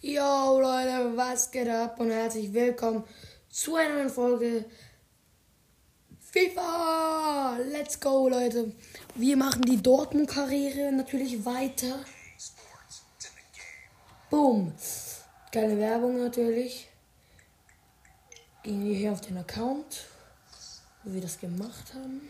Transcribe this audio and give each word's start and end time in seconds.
Yo 0.00 0.60
Leute, 0.60 1.16
was 1.16 1.50
geht 1.50 1.68
ab 1.68 1.98
und 1.98 2.12
herzlich 2.12 2.52
willkommen 2.52 3.02
zu 3.50 3.74
einer 3.74 3.94
neuen 3.94 4.10
Folge 4.10 4.64
FIFA. 6.20 7.58
Let's 7.64 7.98
go 7.98 8.28
Leute. 8.28 8.72
Wir 9.16 9.36
machen 9.36 9.62
die 9.62 9.82
Dortmund-Karriere 9.82 10.92
natürlich 10.92 11.44
weiter. 11.44 11.98
Boom. 14.30 14.72
Geile 15.50 15.76
Werbung 15.76 16.20
natürlich. 16.20 16.88
Gehen 18.62 18.84
wir 18.84 18.94
hier 18.94 19.10
auf 19.10 19.20
den 19.20 19.38
Account, 19.38 20.06
wo 21.02 21.12
wir 21.12 21.22
das 21.22 21.40
gemacht 21.40 21.92
haben. 21.92 22.20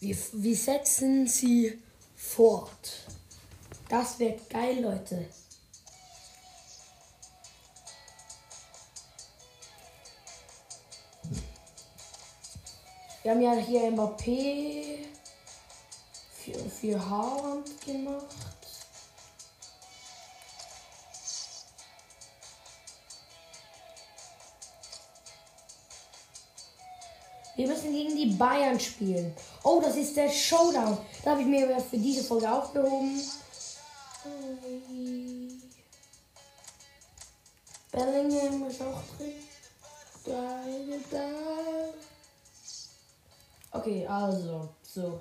Wir, 0.00 0.16
wir 0.32 0.56
setzen 0.56 1.26
sie 1.26 1.78
fort. 2.16 3.04
Das 3.88 4.18
wird 4.18 4.50
geil, 4.50 4.82
Leute. 4.82 5.26
Wir 13.22 13.32
haben 13.32 13.40
ja 13.40 13.52
hier 13.54 13.90
Mbappé 13.90 15.06
für, 16.32 16.58
für 16.70 17.10
Haaland 17.10 17.80
gemacht. 17.80 18.24
Wir 27.56 27.66
müssen 27.66 27.90
gegen 27.92 28.16
die 28.16 28.26
Bayern 28.36 28.78
spielen. 28.78 29.34
Oh, 29.64 29.80
das 29.82 29.96
ist 29.96 30.16
der 30.16 30.30
Showdown. 30.30 30.96
Da 31.24 31.32
habe 31.32 31.40
ich 31.40 31.46
mir 31.46 31.80
für 31.80 31.98
diese 31.98 32.22
Folge 32.22 32.50
aufgehoben. 32.50 33.20
Bellingham 37.90 38.68
ist 38.68 38.82
auch 38.82 39.02
drin. 39.16 39.32
Okay, 43.70 44.06
also, 44.06 44.68
so. 44.82 45.20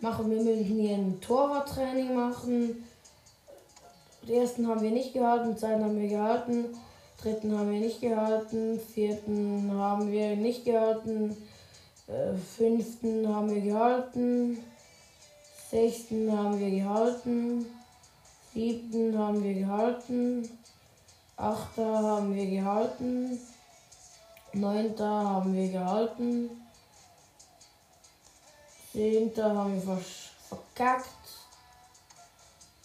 Machen 0.00 0.30
wir 0.30 0.42
müssen 0.42 0.64
hier 0.64 0.96
ein 0.96 1.20
Torwarttraining 1.20 2.14
machen. 2.14 2.84
Den 4.22 4.40
ersten 4.42 4.68
haben 4.68 4.82
wir 4.82 4.90
nicht 4.90 5.14
gehalten, 5.14 5.56
zweiten 5.56 5.84
haben 5.84 6.00
wir 6.00 6.08
gehalten, 6.08 6.76
dritten 7.22 7.56
haben 7.56 7.72
wir 7.72 7.80
nicht 7.80 8.00
gehalten, 8.00 8.80
vierten 8.80 9.72
haben 9.72 10.10
wir 10.10 10.36
nicht 10.36 10.64
gehalten, 10.64 11.36
äh, 12.08 12.34
fünften 12.34 13.32
haben 13.32 13.54
wir 13.54 13.62
gehalten, 13.62 14.58
sechsten 15.70 16.36
haben 16.36 16.58
wir 16.58 16.70
gehalten, 16.70 17.66
siebten 18.56 19.18
haben 19.18 19.44
wir 19.44 19.52
gehalten, 19.52 20.48
achter 21.36 21.84
haben 21.84 22.34
wir 22.34 22.46
gehalten, 22.46 23.38
neunter 24.54 25.10
haben 25.10 25.54
wir 25.54 25.68
gehalten, 25.68 26.50
zehnter 28.92 29.54
haben 29.54 29.74
wir 29.74 29.98
verkackt, 30.48 31.28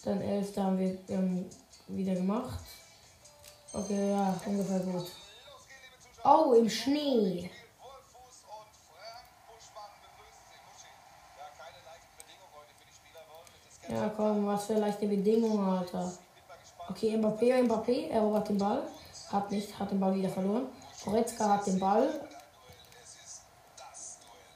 dann 0.04 0.20
elfter 0.20 0.64
haben 0.64 0.78
wir 0.78 0.98
ähm, 1.08 1.46
wieder 1.88 2.16
gemacht. 2.16 2.60
Okay, 3.72 4.10
ja, 4.10 4.38
ungefähr 4.44 4.80
gut. 4.80 5.10
Oh, 6.22 6.52
im 6.52 6.68
Schnee. 6.68 7.50
Ja, 13.88 14.12
komm, 14.16 14.46
was 14.46 14.66
für 14.66 14.74
leichte 14.74 15.06
Bedingungen, 15.06 15.68
Alter. 15.68 16.12
Okay, 16.88 17.16
Mbappé, 17.16 17.62
Mbappé 17.62 18.08
erobert 18.08 18.48
den 18.48 18.58
Ball. 18.58 18.82
Hat 19.30 19.50
nicht, 19.50 19.78
hat 19.78 19.90
den 19.90 20.00
Ball 20.00 20.14
wieder 20.14 20.28
verloren. 20.28 20.66
Goretzka 21.04 21.48
hat 21.48 21.66
den 21.66 21.78
Ball. 21.78 22.08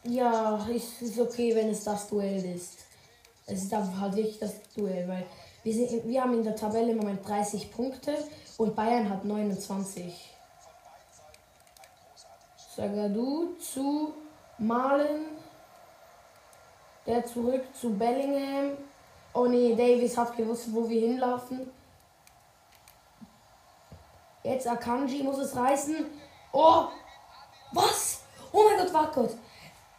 Ja, 0.05 0.65
ist, 0.69 1.03
ist 1.03 1.19
okay, 1.19 1.55
wenn 1.55 1.71
es 1.71 1.83
das 1.85 2.09
Duell 2.09 2.45
ist. 2.55 2.79
Es 3.47 3.63
ist 3.65 3.75
aber 3.75 4.01
halt 4.01 4.17
wirklich 4.17 4.39
das 4.39 4.55
Duell, 4.75 5.09
weil 5.09 5.27
wir, 5.63 5.75
sind, 5.75 6.07
wir 6.07 6.23
haben 6.23 6.35
in 6.35 6.45
der 6.45 6.55
Tabelle 6.55 6.93
im 6.93 6.99
Moment 6.99 7.27
30 7.27 7.73
Punkte 7.73 8.17
und 8.59 8.77
Bayern 8.77 9.09
hat 9.09 9.25
29. 9.25 10.35
Sagadu 12.77 13.55
zu 13.59 14.13
Malen. 14.59 15.27
Der 17.07 17.25
zurück 17.25 17.63
zu 17.81 17.91
Bellingham. 17.95 18.77
Oh 19.37 19.45
nee, 19.45 19.75
Davis 19.75 20.17
hat 20.17 20.35
gewusst, 20.35 20.73
wo 20.73 20.89
wir 20.89 20.99
hinlaufen. 20.99 21.71
Jetzt 24.43 24.67
Akanji 24.67 25.23
muss 25.23 25.37
es 25.37 25.55
reißen. 25.55 26.07
Oh! 26.53 26.87
Was? 27.73 28.23
Oh 28.51 28.63
mein 28.65 28.79
Gott, 28.79 28.95
warte 28.95 29.21
Gott. 29.21 29.31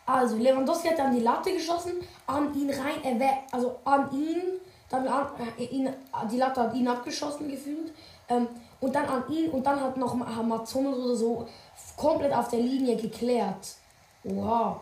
Also, 0.08 0.38
Lewandowski 0.38 0.88
hat 0.88 0.98
dann 0.98 1.14
die 1.14 1.22
Latte 1.22 1.54
geschossen, 1.54 2.02
an 2.26 2.52
ihn 2.56 2.72
rein, 2.72 3.04
er 3.04 3.20
wär, 3.20 3.44
also 3.52 3.76
an 3.84 4.12
ihn, 4.12 4.42
dann 4.90 5.08
an, 5.08 5.28
äh, 5.60 5.66
ihn, 5.66 5.94
die 6.32 6.38
Latte 6.38 6.62
hat 6.62 6.74
ihn 6.74 6.88
abgeschossen 6.88 7.48
gefühlt. 7.48 7.94
Ähm, 8.30 8.48
und 8.80 8.96
dann 8.96 9.06
an 9.06 9.24
ihn 9.30 9.52
und 9.52 9.64
dann 9.64 9.80
hat 9.80 9.98
noch 9.98 10.14
Amazon 10.14 10.88
oder 10.88 11.16
so 11.16 11.48
komplett 11.96 12.34
auf 12.34 12.48
der 12.48 12.60
Linie 12.60 12.96
geklärt. 12.96 13.76
Wow. 14.24 14.82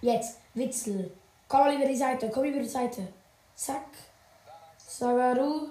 Jetzt, 0.00 0.38
Witzel. 0.54 1.12
Komm 1.48 1.60
mal 1.60 1.74
über 1.74 1.84
die 1.84 1.96
Seite, 1.96 2.30
komm 2.32 2.44
über 2.44 2.60
die 2.60 2.68
Seite. 2.68 3.08
Zack. 3.54 3.88
Sagaru. 4.76 5.68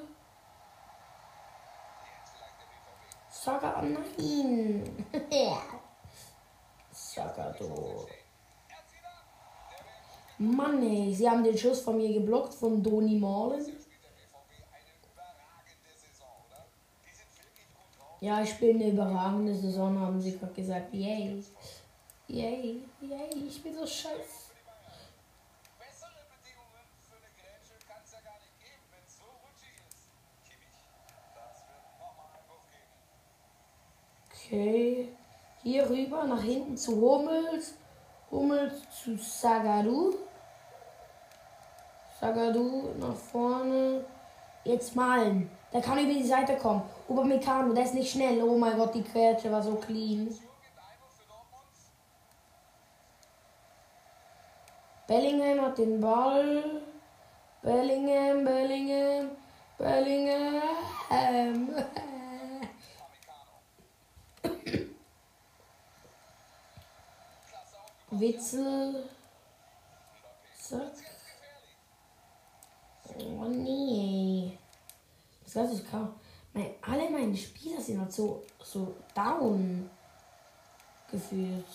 Saga, 3.29 3.81
nein. 3.81 4.83
Sagado. 6.91 8.07
Mann, 10.37 10.81
ey, 10.81 11.13
sie 11.13 11.29
haben 11.29 11.43
den 11.43 11.57
Schuss 11.57 11.81
von 11.81 11.97
mir 11.97 12.13
geblockt 12.13 12.53
von 12.53 12.81
Doni 12.81 13.19
Malen. 13.19 13.65
Ja, 18.21 18.41
ich 18.41 18.51
spiele 18.51 18.75
eine 18.75 18.91
überragende 18.91 19.53
Saison, 19.53 19.99
haben 19.99 20.21
sie 20.21 20.37
gerade 20.37 20.53
gesagt. 20.53 20.93
Yay. 20.93 21.43
Yay, 22.27 22.81
yay, 23.01 23.29
ich 23.47 23.61
bin 23.61 23.75
so 23.75 23.85
scheiße. 23.85 24.42
Okay. 34.53 35.09
Hier 35.63 35.89
rüber, 35.89 36.25
nach 36.25 36.43
hinten 36.43 36.77
zu 36.77 37.01
Hummels. 37.01 37.73
Hummels 38.29 38.83
zu 39.03 39.17
Sagadu. 39.17 40.13
Sagadu 42.21 42.89
nach 42.99 43.15
vorne. 43.15 44.05
Jetzt 44.63 44.95
malen. 44.95 45.49
Der 45.73 45.81
kann 45.81 45.97
über 45.97 46.13
die 46.13 46.23
Seite 46.23 46.55
kommen. 46.57 46.83
Upamecano, 47.09 47.73
der 47.73 47.85
ist 47.85 47.95
nicht 47.95 48.11
schnell. 48.11 48.43
Oh 48.43 48.55
mein 48.55 48.77
Gott, 48.77 48.93
die 48.93 49.01
Quetsche 49.01 49.51
war 49.51 49.63
so 49.63 49.73
clean. 49.73 50.29
Bellingham 55.07 55.65
hat 55.65 55.79
den 55.79 55.99
Ball. 55.99 56.63
Bellingham, 57.63 58.43
Bellingham, 58.43 59.31
Bellingham. 59.79 60.61
Witzel. 68.19 69.09
Zack. 70.59 70.93
Oh 73.19 73.45
nee. 73.45 74.57
Das 75.43 75.55
lasse 75.55 75.75
ich 75.75 75.89
kaum. 75.89 76.13
Mein, 76.53 76.75
alle 76.81 77.09
meine 77.09 77.35
Spieler 77.35 77.81
sind 77.81 77.99
halt 77.99 78.11
so, 78.11 78.43
so 78.63 78.95
down 79.15 79.89
gefühlt. 81.09 81.65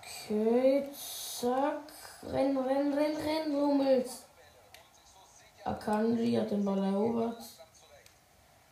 Okay, 0.00 0.90
zack. 0.92 1.92
Renn, 2.22 2.56
renn, 2.58 2.92
renn, 2.92 3.16
renn, 3.16 3.54
Rummels. 3.54 4.24
Akanji 5.64 6.34
hat 6.34 6.50
den 6.50 6.64
Ball 6.64 6.84
erobert. 6.84 7.57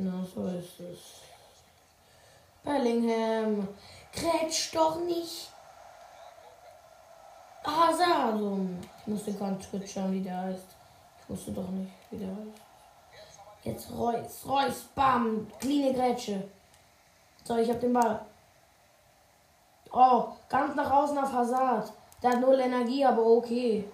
Genau 0.00 0.24
so 0.24 0.46
ist 0.46 0.80
es. 0.80 1.20
Bellingham. 2.64 3.68
Grätsch 4.10 4.74
doch 4.74 4.98
nicht. 5.04 5.50
Hazard. 7.62 8.40
Ich 9.00 9.06
musste 9.06 9.34
ganz 9.34 9.70
kurz 9.70 9.90
schauen, 9.90 10.12
wie 10.12 10.22
der 10.22 10.40
heißt. 10.40 10.68
Ich 11.20 11.28
wusste 11.28 11.52
doch 11.52 11.68
nicht, 11.68 11.92
wie 12.10 12.16
der 12.16 12.28
heißt. 12.28 12.62
Jetzt 13.62 13.90
Reus. 13.92 14.46
Reus. 14.46 14.84
Bam. 14.94 15.46
Cleane 15.58 15.92
Grätsche. 15.92 16.48
So, 17.44 17.58
ich 17.58 17.68
hab 17.68 17.80
den 17.80 17.92
Ball. 17.92 18.24
Oh, 19.92 20.28
ganz 20.48 20.74
nach 20.76 20.90
außen 20.90 21.18
auf 21.18 21.30
Hazard. 21.30 21.92
Der 22.22 22.30
hat 22.30 22.40
null 22.40 22.58
Energie, 22.58 23.04
aber 23.04 23.22
okay. 23.22 23.86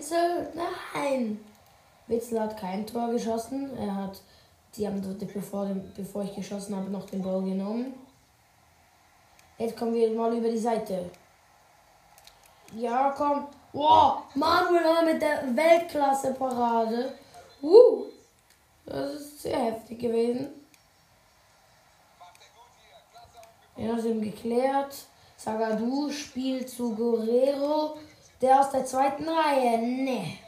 Witzel, 0.00 0.50
nein! 0.54 1.44
Witzel 2.06 2.40
hat 2.40 2.56
kein 2.56 2.86
Tor 2.86 3.10
geschossen. 3.10 3.76
Er 3.76 3.94
hat, 3.94 4.22
die 4.74 4.86
haben 4.86 5.02
bevor, 5.34 5.66
bevor 5.94 6.24
ich 6.24 6.34
geschossen 6.34 6.74
habe, 6.74 6.90
noch 6.90 7.04
den 7.04 7.20
Ball 7.20 7.42
genommen. 7.42 7.92
Jetzt 9.58 9.76
kommen 9.76 9.92
wir 9.92 10.10
mal 10.12 10.34
über 10.34 10.48
die 10.48 10.56
Seite. 10.56 11.10
Ja, 12.74 13.14
komm. 13.14 13.46
Wow, 13.74 14.22
Manuel 14.34 15.12
mit 15.12 15.20
der 15.20 15.54
Weltklasse-Parade. 15.54 17.12
Uh, 17.60 18.04
das 18.86 19.12
ist 19.16 19.42
sehr 19.42 19.58
heftig 19.58 19.98
gewesen. 19.98 20.48
Ja, 23.76 23.98
sind 23.98 24.22
geklärt. 24.22 24.94
Sagadu 25.36 26.10
spielt 26.10 26.70
zu 26.70 26.94
Guerrero. 26.94 27.98
Der 28.40 28.60
aus 28.60 28.70
der 28.70 28.84
zweiten 28.84 29.28
Reihe. 29.28 29.78
Nee. 29.78 30.38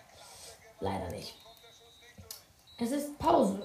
Leider 0.81 1.09
nicht. 1.11 1.35
Es 2.79 2.91
ist 2.91 3.19
Pause. 3.19 3.62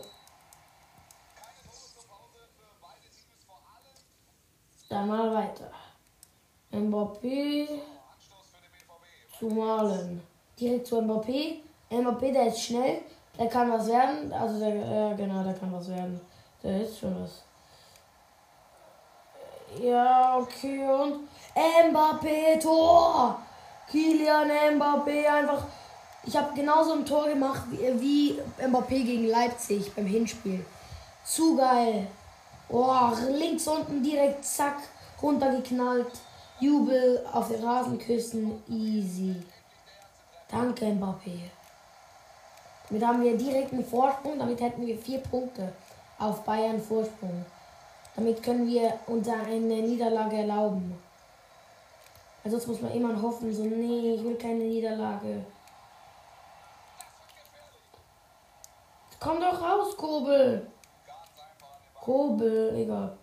Dann 4.90 5.08
mal 5.08 5.34
weiter. 5.34 5.72
Mbappé 6.72 7.68
zu 9.38 9.48
Malen. 9.48 10.22
Direkt 10.60 10.88
zu 10.88 11.02
Mbappé. 11.02 11.62
Mbappé, 11.90 12.32
der 12.32 12.48
ist 12.48 12.62
schnell. 12.62 13.02
Der 13.40 13.48
kann 13.48 13.72
was 13.72 13.88
werden. 13.88 14.32
Also 14.34 14.60
der, 14.60 15.12
äh, 15.12 15.16
genau, 15.16 15.44
der 15.44 15.54
kann 15.54 15.72
was 15.74 15.90
werden. 15.90 16.20
Der 16.64 16.82
ist 16.82 17.00
schon 17.00 17.22
was. 17.22 17.44
Ja, 19.82 20.38
okay. 20.38 20.88
Und 20.88 21.28
Mbappé, 21.56 22.60
Tor! 22.62 23.47
Kilian 23.90 24.50
Mbappé 24.76 25.28
einfach. 25.28 25.64
Ich 26.24 26.36
habe 26.36 26.54
genauso 26.54 26.94
ein 26.94 27.06
Tor 27.06 27.30
gemacht 27.30 27.64
wie, 27.70 28.02
wie 28.02 28.42
Mbappé 28.62 29.04
gegen 29.04 29.28
Leipzig 29.28 29.94
beim 29.96 30.06
Hinspiel. 30.06 30.66
Zu 31.24 31.56
geil. 31.56 32.08
Oh, 32.70 33.12
links 33.30 33.68
unten 33.68 34.04
direkt 34.04 34.44
zack 34.44 34.78
runtergeknallt. 35.22 36.12
Jubel 36.60 37.26
auf 37.32 37.48
den 37.48 37.64
Rasenküssen. 37.64 38.62
Easy. 38.68 39.36
Danke, 40.50 40.86
Mbappé. 40.86 41.40
Damit 42.90 43.06
haben 43.06 43.24
wir 43.24 43.38
direkt 43.38 43.72
einen 43.72 43.86
Vorsprung. 43.86 44.40
Damit 44.40 44.60
hätten 44.60 44.86
wir 44.86 44.98
vier 44.98 45.20
Punkte 45.20 45.72
auf 46.20 46.44
Bayern 46.44 46.82
Vorsprung. 46.82 47.46
Damit 48.16 48.42
können 48.42 48.68
wir 48.68 49.00
uns 49.08 49.28
eine 49.30 49.60
Niederlage 49.60 50.38
erlauben. 50.38 50.98
Also 52.50 52.66
muss 52.66 52.82
man 52.82 52.94
immer 52.94 53.22
hoffen, 53.22 53.54
so, 53.54 53.64
nee, 53.64 54.14
ich 54.14 54.24
will 54.24 54.38
keine 54.38 54.64
Niederlage. 54.64 55.46
Komm 59.20 59.42
doch 59.42 59.62
raus, 59.62 59.98
Kobel. 59.98 60.66
Kobel, 61.94 62.74
egal. 62.74 63.18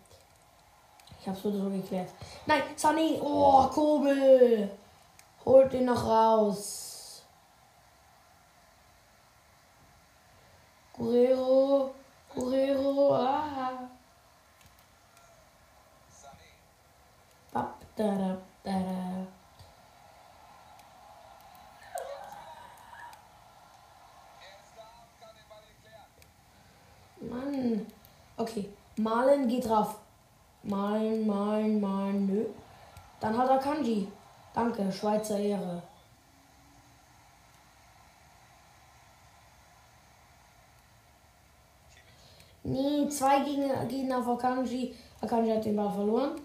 Ich 1.18 1.26
hab's 1.26 1.40
so 1.40 1.50
geklärt. 1.50 2.10
Nein, 2.44 2.64
Sunny. 2.76 3.18
Oh, 3.22 3.66
Kobel. 3.68 4.70
Holt 5.42 5.72
ihn 5.72 5.86
noch 5.86 6.06
raus. 6.06 7.22
Guerrero. 10.92 11.94
Guerrero. 12.34 13.14
Ah. 13.14 13.88
Bap, 17.54 17.74
da, 17.96 18.18
da. 18.18 18.36
Tada. 18.64 19.13
Mann. 27.56 27.86
Okay. 28.36 28.68
Malen 28.96 29.48
geht 29.48 29.68
drauf. 29.68 29.98
Malen, 30.62 31.26
malen, 31.26 31.80
malen, 31.80 32.26
nö. 32.26 32.46
Dann 33.20 33.36
hat 33.36 33.48
er 33.48 33.58
Kanji. 33.58 34.08
Danke, 34.54 34.90
Schweizer 34.90 35.38
Ehre. 35.38 35.82
Nee, 42.62 43.08
zwei 43.08 43.40
Gegner 43.40 44.18
auf 44.18 44.28
Akanji. 44.28 44.94
Akanji 45.20 45.50
hat 45.50 45.64
den 45.64 45.76
Ball 45.76 45.92
verloren. 45.92 46.40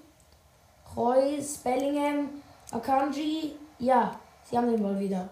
Reus, 0.96 1.58
Bellingham, 1.60 2.42
Akanji. 2.72 3.56
Ja, 3.78 4.20
sie 4.44 4.58
haben 4.58 4.72
den 4.72 4.84
Ball 4.84 5.00
wieder. 5.00 5.30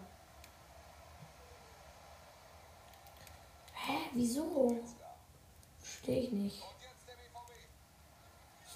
Hä, 3.74 3.98
wieso? 4.14 4.78
Verstehe 6.08 6.24
ich 6.24 6.32
nicht. 6.32 6.64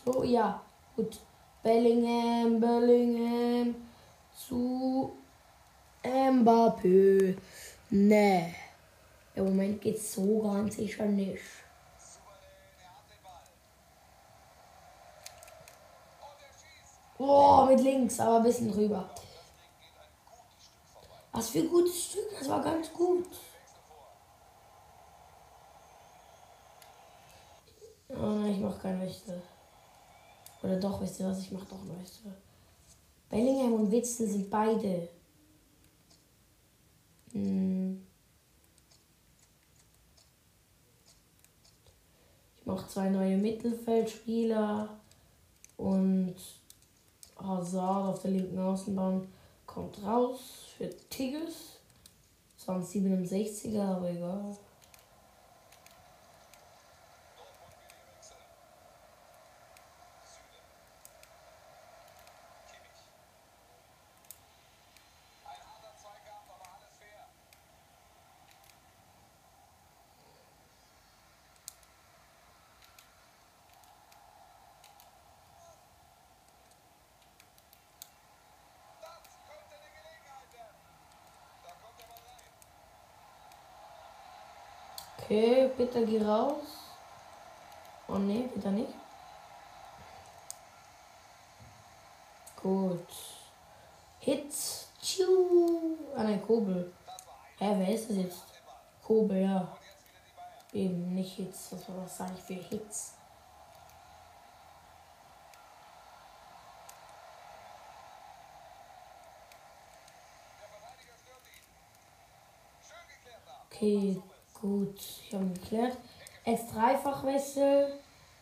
So, 0.04 0.24
ja, 0.24 0.62
gut. 0.98 1.18
Bellingham, 1.64 2.60
Bellingham 2.60 3.76
zu 4.36 5.16
Mbappé. 6.04 7.38
Nee. 7.90 8.56
Im 9.36 9.46
Moment 9.46 9.82
geht's 9.82 10.14
so 10.14 10.42
ganz 10.42 10.76
sicher 10.76 11.06
nicht. 11.06 11.42
Boah, 17.18 17.68
mit 17.68 17.80
links, 17.80 18.20
aber 18.20 18.38
ein 18.38 18.44
bisschen 18.44 18.74
drüber. 18.74 19.10
Was 21.32 21.50
für 21.50 21.60
ein 21.60 21.70
gutes 21.70 22.08
Stück, 22.08 22.38
das 22.38 22.50
war 22.50 22.62
ganz 22.62 22.92
gut. 22.92 23.30
Oh, 28.14 28.46
ich 28.46 28.60
mach 28.60 28.80
kein 28.82 29.00
Wechsel. 29.02 29.42
Oder 30.64 30.80
doch, 30.80 31.02
wisst 31.02 31.20
ihr 31.20 31.28
was? 31.28 31.40
Ich 31.40 31.52
mach 31.52 31.66
doch 31.66 31.82
ein 31.82 32.00
Wechsel. 32.00 32.32
Bellingham 33.30 33.74
und 33.74 33.92
Witzel 33.92 34.28
sind 34.28 34.50
beide. 34.50 35.08
Hm. 37.32 38.06
Ich 42.58 42.66
mach 42.66 42.88
zwei 42.88 43.10
neue 43.10 43.38
Mittelfeldspieler 43.38 44.90
und 45.78 46.36
Hazard 47.38 48.10
auf 48.10 48.22
der 48.22 48.32
linken 48.32 48.60
Außenbahn 48.60 49.28
kommt 49.66 50.04
raus 50.04 50.40
für 50.78 50.90
Tigges. 51.10 51.80
Waren 52.68 52.84
67er, 52.84 53.82
aber 53.82 54.12
egal. 54.12 54.56
Okay, 85.32 85.72
bitte 85.78 86.06
geh 86.06 86.22
raus. 86.22 86.68
Oh 88.10 88.18
ne, 88.18 88.50
bitte 88.54 88.70
nicht. 88.70 88.94
Gut. 92.62 93.08
Hit 94.20 94.52
Tschiu. 95.02 95.96
Ah 96.18 96.24
nein, 96.24 96.46
Kobel. 96.46 96.92
Hä, 97.60 97.76
wer 97.78 97.88
ist 97.88 98.10
das 98.10 98.18
jetzt? 98.18 98.44
Kobel, 99.02 99.44
ja. 99.44 99.78
Eben, 100.74 101.16
nicht 101.16 101.38
Hits. 101.38 101.76
Was, 101.88 102.18
sage 102.18 102.34
ich 102.36 102.44
für 102.44 102.54
Hits? 102.54 103.14
Okay, 113.70 114.22
gut. 114.62 115.00
Ich 115.28 115.34
habe 115.34 115.48
geklärt. 115.48 115.98
S3-Fachwechsel 116.46 117.88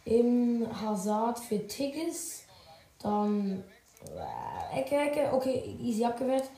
im 0.06 0.68
Hazard 0.82 1.40
für 1.40 1.66
Tigges. 1.68 2.44
Dann 3.02 3.64
äh, 4.06 4.80
Ecke, 4.80 4.96
Ecke. 4.96 5.34
Okay, 5.34 5.78
easy 5.82 6.06
abgewehrt. 6.06 6.50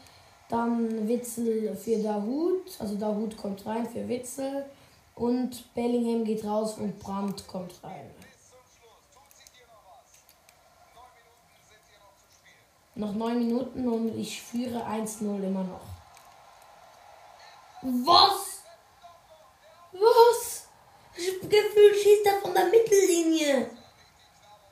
Dann 0.50 1.08
Witzel 1.08 1.76
für 1.76 1.98
Dahut. 2.02 2.70
Also 2.80 2.96
Dahut 2.96 3.38
kommt 3.38 3.66
rein 3.66 3.88
für 3.88 4.08
Witzel. 4.08 4.66
Und 5.16 5.74
Bellingham 5.76 6.24
geht 6.24 6.44
raus 6.44 6.78
und 6.78 7.00
Brandt 7.00 7.48
kommt 7.48 7.84
rein. 7.84 8.10
Noch 12.96 13.14
neun 13.14 13.40
Minuten 13.40 13.88
und 13.88 14.18
ich 14.18 14.42
führe 14.42 14.86
1-0 14.86 15.44
immer 15.44 15.64
noch. 15.64 15.82
Was? 17.82 18.08
Was? 18.08 18.51
Gefühl 21.52 21.94
schießt 21.94 22.26
er 22.26 22.42
von 22.42 22.54
der 22.54 22.66
Mittellinie. 22.66 23.70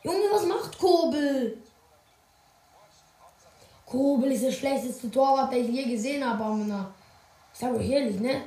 Junge, 0.04 0.32
was 0.32 0.46
macht 0.46 0.80
Kobel? 0.80 1.62
Kobel 3.86 4.32
ist 4.32 4.46
der 4.46 4.52
schlechteste 4.52 5.12
Torwart, 5.12 5.52
der 5.52 5.60
ich 5.60 5.70
je 5.70 5.84
gesehen 5.84 6.24
habe, 6.28 6.44
Amina. 6.44 6.94
Ich 7.54 7.60
sag 7.60 7.74
euch 7.74 7.90
ehrlich, 7.90 8.20
ne? 8.20 8.44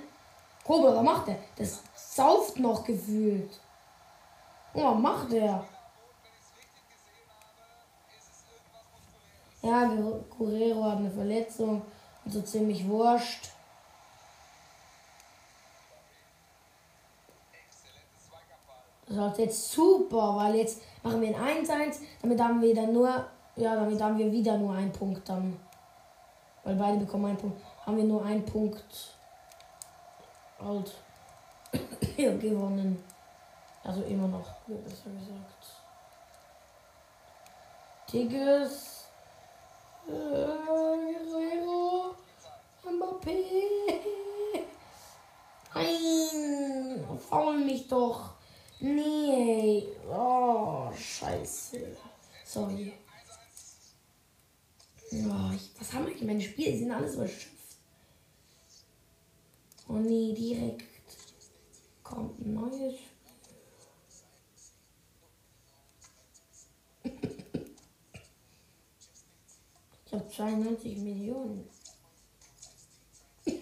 Kobel, 0.64 0.94
was 0.96 1.02
macht 1.02 1.28
er? 1.28 1.36
Das 1.56 1.82
sauft 1.94 2.58
noch 2.58 2.84
gefühlt. 2.84 3.60
Oh, 4.72 4.94
was 4.94 4.98
macht 4.98 5.32
er? 5.32 5.64
Ja, 9.62 9.92
Guerrero 10.38 10.84
hat 10.84 10.98
eine 10.98 11.10
Verletzung. 11.10 11.82
Und 12.24 12.32
so 12.32 12.40
ziemlich 12.40 12.86
wurscht. 12.88 13.51
Das 19.12 19.18
läuft 19.18 19.38
jetzt 19.40 19.72
super, 19.72 20.36
weil 20.36 20.54
jetzt 20.54 20.80
machen 21.02 21.20
wir 21.20 21.36
ein 21.36 21.66
1-1. 21.66 21.96
Damit 22.22 22.40
haben 22.40 22.62
wir 22.62 22.74
dann 22.74 22.94
nur, 22.94 23.26
ja, 23.56 23.74
damit 23.74 24.00
haben 24.00 24.16
wir 24.16 24.32
wieder 24.32 24.56
nur 24.56 24.74
einen 24.74 24.90
Punkt 24.90 25.28
dann. 25.28 25.54
Weil 26.64 26.76
beide 26.76 26.96
bekommen 26.96 27.26
einen 27.26 27.36
Punkt. 27.36 27.60
Haben 27.84 27.98
wir 27.98 28.04
nur 28.04 28.24
einen 28.24 28.42
Punkt 28.42 29.14
halt 30.58 30.94
gewonnen. 32.16 33.04
Also 33.84 34.02
immer 34.04 34.28
noch, 34.28 34.48
besser 34.66 35.10
gesagt. 35.10 35.66
Tigges. 38.06 39.04
Äh, 40.08 40.12
Guerrero. 41.30 42.14
Mbappé. 42.82 43.44
Nein, 45.74 47.18
faul 47.28 47.58
mich 47.58 47.86
doch. 47.88 48.31
Nee. 48.82 49.86
Oh, 50.10 50.90
scheiße. 50.92 51.96
Sorry. 52.44 52.92
Oh, 55.12 55.52
ich, 55.54 55.70
was 55.78 55.92
haben 55.92 56.06
eigentlich 56.06 56.22
meine 56.22 56.40
Spiele? 56.40 56.72
Die 56.72 56.80
sind 56.80 56.90
alles 56.90 57.14
überschöpft. 57.14 57.76
Oh 59.86 59.92
nee, 59.92 60.32
direkt 60.32 60.82
kommt 62.02 62.40
ein 62.40 62.54
neues 62.54 62.94
Ich 70.06 70.12
habe 70.12 70.28
92 70.28 70.98
Millionen. 70.98 71.68
Ich 73.44 73.60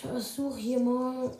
versuche 0.00 0.58
hier 0.58 0.80
mal 0.80 1.36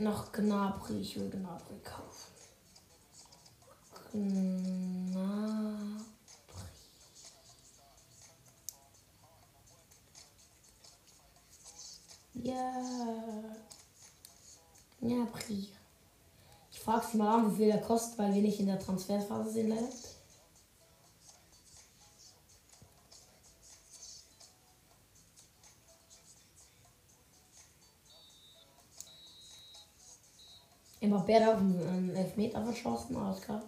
Noch 0.00 0.32
Gnabry. 0.32 1.02
Ich 1.02 1.20
will 1.20 1.28
Gnabry 1.28 1.78
kaufen. 1.84 2.32
Gnabry. 4.12 5.20
Ja. 12.32 12.72
Gnabry. 15.02 15.68
Ich 16.72 16.80
frage 16.80 17.06
sie 17.12 17.18
mal 17.18 17.34
an, 17.34 17.52
wie 17.52 17.56
viel 17.56 17.66
der 17.66 17.82
kostet, 17.82 18.18
weil 18.18 18.32
wir 18.32 18.40
nicht 18.40 18.58
in 18.58 18.68
der 18.68 18.80
Transferphase 18.80 19.50
sind 19.50 19.68
leider. 19.68 19.86
Immer 31.00 31.20
Bär 31.20 31.48
auf 31.48 31.58
einen 31.58 32.14
Elfmeter 32.14 32.62
verschossen, 32.62 33.16
klar. 33.40 33.62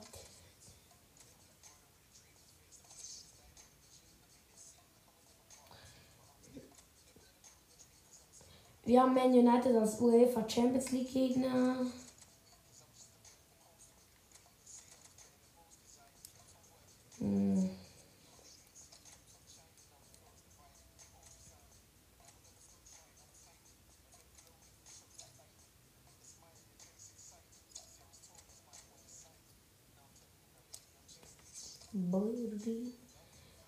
Wir 8.84 9.00
haben 9.00 9.14
Man 9.14 9.32
United 9.32 9.74
als 9.76 10.00
UEFA 10.00 10.46
Champions 10.48 10.90
League 10.90 11.12
Gegner. 11.12 11.86
Hm. 17.18 17.70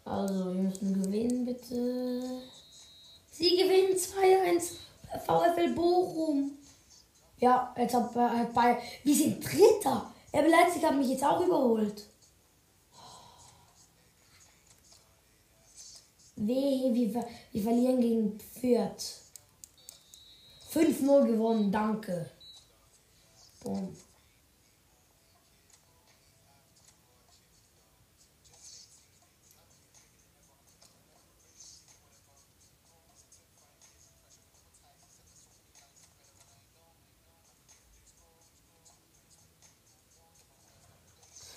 Also, 0.04 0.54
wir 0.54 0.62
müssen 0.62 1.02
gewinnen, 1.02 1.44
bitte. 1.44 2.42
Sie 3.30 3.56
gewinnen 3.56 3.96
2-1. 3.96 4.76
VfL 5.24 5.74
Bochum. 5.74 6.58
Ja, 7.38 7.74
jetzt 7.76 7.94
hat, 7.94 8.14
hat 8.14 8.52
bei. 8.52 8.78
Wir 9.02 9.14
sind 9.14 9.44
Dritter. 9.44 10.12
RB 10.34 10.48
Leipzig 10.48 10.84
hat 10.84 10.96
mich 10.96 11.08
jetzt 11.08 11.24
auch 11.24 11.40
überholt. 11.40 12.04
Wehe, 16.36 16.92
wir, 16.92 17.24
wir 17.52 17.62
verlieren 17.62 18.00
gegen 18.00 18.40
Fürth. 18.40 19.20
5-0 20.72 21.26
gewonnen, 21.26 21.70
danke. 21.70 22.28
Boom. 23.62 23.96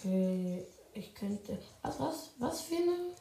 Okay, 0.07 0.63
ich 0.93 1.13
könnte. 1.13 1.57
Was, 1.81 1.99
was? 1.99 2.29
Was 2.39 2.61
für 2.61 2.75
eine? 2.75 3.13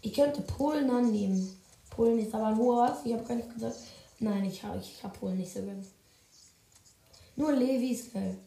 Ich 0.00 0.14
könnte 0.14 0.40
Polen 0.42 0.88
annehmen. 0.90 1.54
Polen 1.90 2.18
ist 2.18 2.34
aber 2.34 2.52
nur 2.52 2.78
was. 2.78 3.04
Ich 3.04 3.12
habe 3.12 3.24
gar 3.24 3.34
nicht 3.34 3.52
gesagt. 3.52 3.76
Nein, 4.18 4.46
ich 4.46 4.62
habe 4.62 4.78
ich 4.78 5.04
hab 5.04 5.18
Polen 5.18 5.36
nicht 5.36 5.52
so 5.52 5.60
gern. 5.60 5.86
Nur 7.36 7.52
Levi 7.52 7.90
ist 7.90 8.12
geil. 8.14 8.38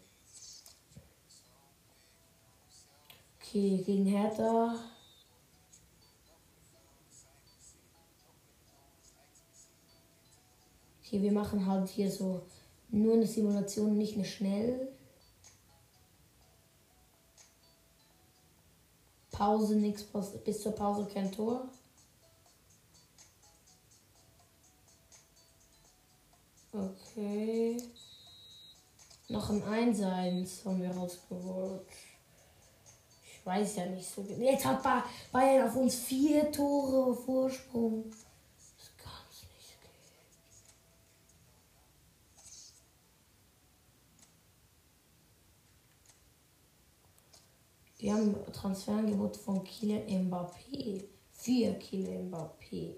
Okay, 3.39 3.83
gegen 3.85 4.05
Hertha. 4.05 4.75
Okay, 11.03 11.21
wir 11.21 11.31
machen 11.31 11.65
halt 11.65 11.89
hier 11.89 12.09
so 12.09 12.41
nur 12.89 13.13
eine 13.13 13.27
Simulation, 13.27 13.97
nicht 13.97 14.15
eine 14.15 14.25
schnell. 14.25 14.98
Pause, 19.39 19.75
nichts 19.77 20.05
bis 20.43 20.61
zur 20.61 20.73
Pause 20.73 21.07
kein 21.13 21.31
Tor. 21.31 21.69
Okay. 26.73 27.77
Noch 29.29 29.49
ein 29.49 29.95
1-1 29.95 30.65
haben 30.65 30.81
wir 30.81 30.91
rausgeholt. 30.91 31.87
Ich 33.23 33.45
weiß 33.45 33.77
ja 33.77 33.85
nicht 33.85 34.09
so 34.09 34.23
genau. 34.23 34.43
Jetzt 34.43 34.65
hat 34.65 34.83
Bayern 35.31 35.69
auf 35.69 35.75
uns 35.77 35.95
vier 35.95 36.51
Tore 36.51 37.15
Vorsprung. 37.15 38.09
Das 38.09 38.91
kann 38.97 39.23
es 39.31 39.43
nicht 39.55 39.81
gehen. 39.81 39.89
Wir 47.99 48.13
haben 48.13 48.33
Transferangebot 48.53 49.35
von 49.35 49.61
Kylian 49.61 50.29
Mbappé. 50.29 51.03
Vier 51.33 51.77
Kylian 51.77 52.31
Mbappé. 52.31 52.95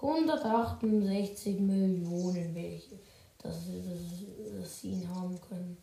168 0.00 1.60
Millionen 1.60 2.54
welche, 2.54 2.98
dass, 3.38 3.54
dass, 3.54 4.60
dass 4.60 4.80
sie 4.80 4.90
ihn 4.90 5.08
haben 5.08 5.40
können. 5.40 5.76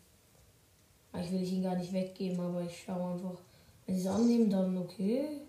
Ich 1.14 1.32
will 1.32 1.42
ihn 1.42 1.62
gar 1.62 1.76
nicht 1.76 1.92
weggeben, 1.92 2.38
aber 2.38 2.62
ich 2.62 2.82
schaue 2.84 3.14
einfach. 3.14 3.40
Wenn 3.86 3.96
sie 3.96 4.02
es 4.02 4.06
annehmen, 4.06 4.50
dann 4.50 4.76
okay. 4.76 5.40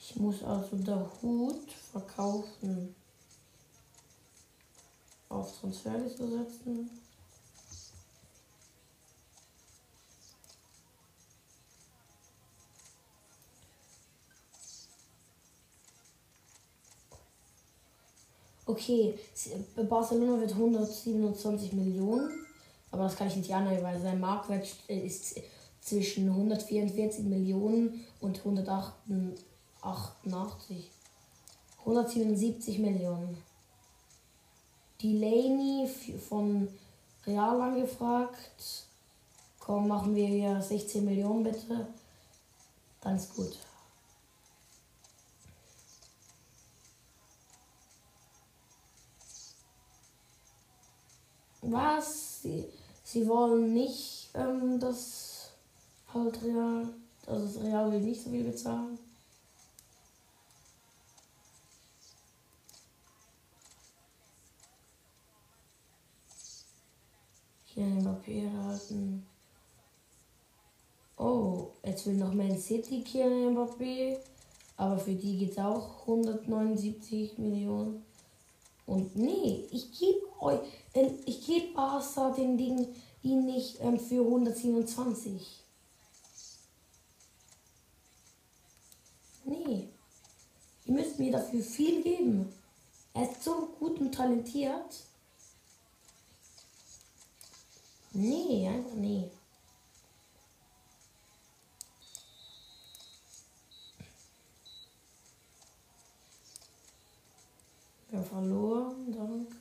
Ich 0.00 0.16
muss 0.16 0.42
also 0.42 0.76
der 0.76 1.06
Hut 1.20 1.70
verkaufen. 1.70 2.94
Auf 5.28 5.60
Transferliste 5.60 6.26
setzen. 6.26 6.90
Okay, 18.68 19.18
Barcelona 19.88 20.40
wird 20.40 20.52
127 20.52 21.72
Millionen, 21.72 22.30
aber 22.90 23.04
das 23.04 23.16
kann 23.16 23.28
ich 23.28 23.36
nicht 23.36 23.54
annehmen, 23.54 23.82
weil 23.82 23.98
sein 23.98 24.20
Marktwert 24.20 24.68
ist 24.88 25.40
zwischen 25.80 26.28
144 26.28 27.24
Millionen 27.24 28.04
und 28.20 28.36
188. 28.38 30.90
177 31.80 32.78
Millionen. 32.78 33.47
Delaney 35.02 35.88
von 36.28 36.68
Real 37.26 37.60
angefragt. 37.60 38.86
Komm, 39.60 39.88
machen 39.88 40.14
wir 40.14 40.26
hier 40.26 40.60
16 40.60 41.04
Millionen 41.04 41.44
bitte. 41.44 41.86
Dann 43.00 43.16
ist 43.16 43.34
gut. 43.36 43.56
Was? 51.62 52.42
Sie, 52.42 52.64
sie 53.04 53.28
wollen 53.28 53.74
nicht, 53.74 54.30
ähm, 54.34 54.80
dass 54.80 55.50
halt 56.12 56.42
Real, 56.42 56.88
also 57.26 57.46
das 57.46 57.62
Real 57.62 57.92
will 57.92 58.00
nicht 58.00 58.22
so 58.22 58.30
viel 58.30 58.44
bezahlen. 58.44 58.98
Ein 67.84 68.02
Papier 68.02 68.50
halten. 68.64 69.24
Oh, 71.16 71.68
jetzt 71.84 72.06
will 72.06 72.14
noch 72.14 72.32
Man 72.32 72.58
City 72.58 73.04
Kylian 73.04 73.54
Mbappé. 73.54 74.18
Aber 74.76 74.98
für 74.98 75.14
die 75.14 75.38
geht 75.38 75.52
es 75.52 75.58
auch 75.58 76.00
179 76.00 77.38
Millionen. 77.38 78.04
Und 78.86 79.14
nee, 79.16 79.66
ich 79.70 79.96
gebe 79.98 80.26
euch, 80.40 80.60
ich 81.26 81.46
gebe 81.46 81.74
Barca 81.74 82.30
den 82.30 82.56
Ding 82.56 82.88
ihn 83.22 83.44
nicht 83.44 83.78
ähm, 83.80 83.98
für 83.98 84.24
127. 84.24 85.62
Nee. 89.44 89.88
Ihr 90.84 90.94
müsst 90.94 91.18
mir 91.18 91.32
dafür 91.32 91.62
viel 91.62 92.02
geben. 92.02 92.52
Er 93.14 93.30
ist 93.30 93.44
so 93.44 93.68
gut 93.78 94.00
und 94.00 94.12
talentiert. 94.12 95.07
Nee, 98.20 98.66
einfach 98.66 98.94
nee. 98.96 99.30
Wir 108.10 108.22
verloren, 108.24 109.12
danke. 109.12 109.54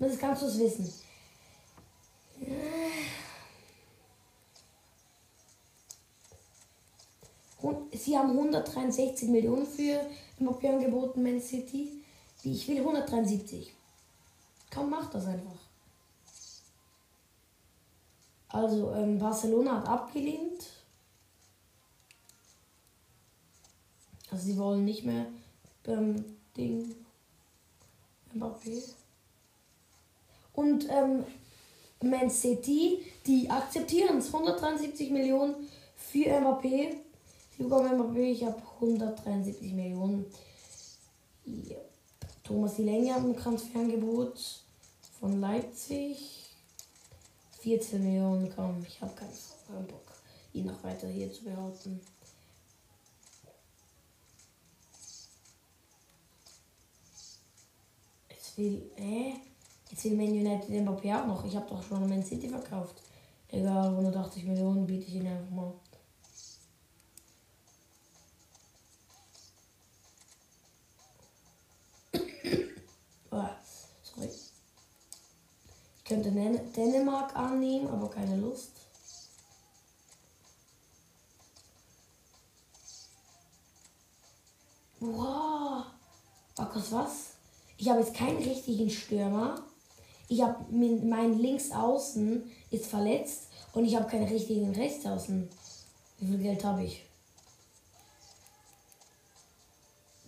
Das 0.00 0.18
kannst 0.18 0.42
du 0.42 0.46
es 0.46 0.58
wissen. 0.58 0.92
Sie 7.92 8.18
haben 8.18 8.30
163 8.30 9.28
Millionen 9.28 9.64
für 9.64 10.00
Mbappé 10.40 10.74
angeboten, 10.74 11.22
Man 11.22 11.40
City. 11.40 12.03
Ich 12.44 12.68
will 12.68 12.78
173. 12.78 13.72
Komm, 14.72 14.90
mach 14.90 15.08
das 15.10 15.26
einfach. 15.26 15.58
Also, 18.48 18.92
ähm, 18.92 19.18
Barcelona 19.18 19.78
hat 19.78 19.88
abgelehnt. 19.88 20.66
Also, 24.30 24.44
sie 24.44 24.58
wollen 24.58 24.84
nicht 24.84 25.04
mehr 25.04 25.26
ähm, 25.86 26.22
Ding 26.56 26.94
Mbappé. 28.34 28.82
Und 30.52 30.86
ähm, 30.90 31.24
Man 32.02 32.30
City, 32.30 33.00
die 33.26 33.48
akzeptieren 33.50 34.18
es. 34.18 34.26
173 34.26 35.10
Millionen 35.10 35.68
für 35.96 36.28
Mbappé. 36.28 36.96
Bekommen 37.56 37.98
Mbappé, 37.98 38.32
ich 38.32 38.44
habe 38.44 38.60
173 38.80 39.72
Millionen. 39.72 40.26
Ja. 41.46 41.78
Thomas 42.44 42.76
Delaney 42.76 43.08
hat 43.08 43.22
ein 43.22 43.34
Transferangebot 43.34 44.38
von 45.18 45.40
Leipzig. 45.40 46.44
14 47.60 48.04
Millionen, 48.04 48.52
komm, 48.54 48.84
ich 48.86 49.00
habe 49.00 49.14
keinen 49.14 49.86
Bock, 49.86 50.12
ihn 50.52 50.66
noch 50.66 50.84
weiter 50.84 51.08
hier 51.08 51.32
zu 51.32 51.44
behalten. 51.44 51.98
Jetzt 58.28 58.58
will, 58.58 58.90
äh, 58.98 59.32
jetzt 59.90 60.04
will 60.04 60.14
Man 60.14 60.28
United 60.28 60.68
den 60.68 60.86
Mbappé 60.86 61.22
auch 61.22 61.26
noch. 61.26 61.44
Ich 61.46 61.56
habe 61.56 61.66
doch 61.66 61.82
schon 61.82 62.06
Man 62.06 62.22
City 62.22 62.50
verkauft. 62.50 63.00
Egal, 63.48 63.88
180 63.88 64.44
Millionen 64.44 64.86
biete 64.86 65.06
ich 65.06 65.14
ihn 65.14 65.26
einfach 65.26 65.50
mal. 65.50 65.72
Könnte 76.04 76.30
Dänemark 76.30 77.34
annehmen, 77.34 77.88
aber 77.88 78.10
keine 78.10 78.36
Lust. 78.36 78.72
Wow. 85.00 85.84
Markus, 86.56 86.92
was? 86.92 87.30
Ich 87.78 87.88
habe 87.88 88.00
jetzt 88.00 88.14
keinen 88.14 88.42
richtigen 88.42 88.90
Stürmer. 88.90 89.62
Ich 90.28 90.42
habe 90.42 90.64
mein 90.70 91.38
Linksaußen 91.38 92.50
ist 92.70 92.86
verletzt 92.86 93.48
und 93.72 93.84
ich 93.84 93.96
habe 93.96 94.08
keinen 94.08 94.28
richtigen 94.28 94.74
Rechtsaußen. 94.74 95.48
Wie 96.18 96.26
viel 96.26 96.38
Geld 96.38 96.64
habe 96.64 96.84
ich? 96.84 97.04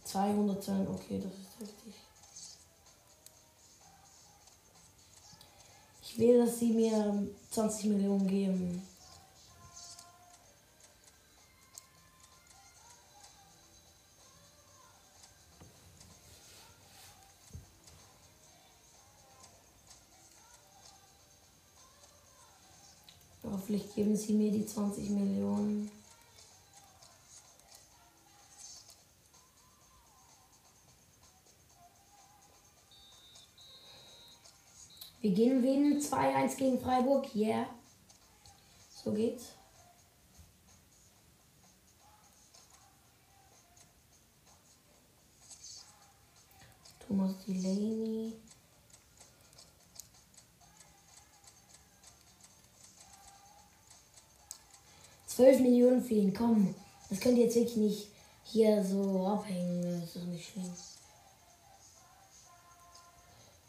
200 0.04 0.62
sein, 0.62 0.86
okay, 0.88 1.20
das 1.22 1.32
ist 1.32 1.60
richtig. 1.60 2.05
Ich 6.18 6.22
will, 6.22 6.38
dass 6.38 6.58
sie 6.60 6.72
mir 6.72 7.28
20 7.50 7.90
Millionen 7.90 8.26
geben. 8.26 8.82
Hoffentlich 23.42 23.94
geben 23.94 24.16
sie 24.16 24.32
mir 24.32 24.50
die 24.50 24.64
20 24.64 25.10
Millionen. 25.10 25.90
Wir 35.26 35.34
gehen 35.34 35.60
gewinnen 35.60 36.00
2-1 36.00 36.56
gegen 36.56 36.78
Freiburg. 36.78 37.34
Yeah. 37.34 37.66
So 38.94 39.12
geht's. 39.12 39.56
Thomas 47.04 47.34
Delaney. 47.44 48.34
Zwölf 55.26 55.58
Millionen 55.58 56.04
für 56.04 56.14
ihn, 56.14 56.32
komm. 56.32 56.72
Das 57.10 57.18
könnt 57.18 57.36
ihr 57.36 57.46
jetzt 57.46 57.56
wirklich 57.56 57.76
nicht 57.78 58.08
hier 58.44 58.84
so 58.84 59.26
abhängen. 59.26 60.02
Das 60.02 60.14
ist 60.14 60.28
nicht 60.28 60.52
schlimm. 60.52 60.72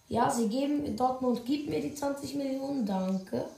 Ja, 0.10 0.30
sie 0.30 0.48
geben, 0.48 0.96
Dortmund 0.96 1.46
gibt 1.46 1.70
mir 1.70 1.82
die 1.82 1.94
20 1.94 2.36
Millionen, 2.36 2.86
danke. 2.86 3.50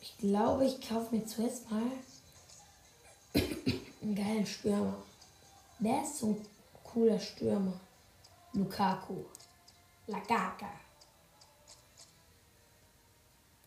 Ich 0.00 0.16
glaube, 0.18 0.66
ich 0.66 0.88
kaufe 0.88 1.16
mir 1.16 1.26
zuerst 1.26 1.68
mal 1.70 1.90
einen 3.34 4.14
geilen 4.14 4.46
Stürmer. 4.46 5.02
Wer 5.80 6.02
ist 6.02 6.18
so 6.18 6.26
ein 6.28 6.46
cooler 6.84 7.18
Stürmer? 7.18 7.80
Lukaku. 8.52 9.24
Lagaka. 10.06 10.70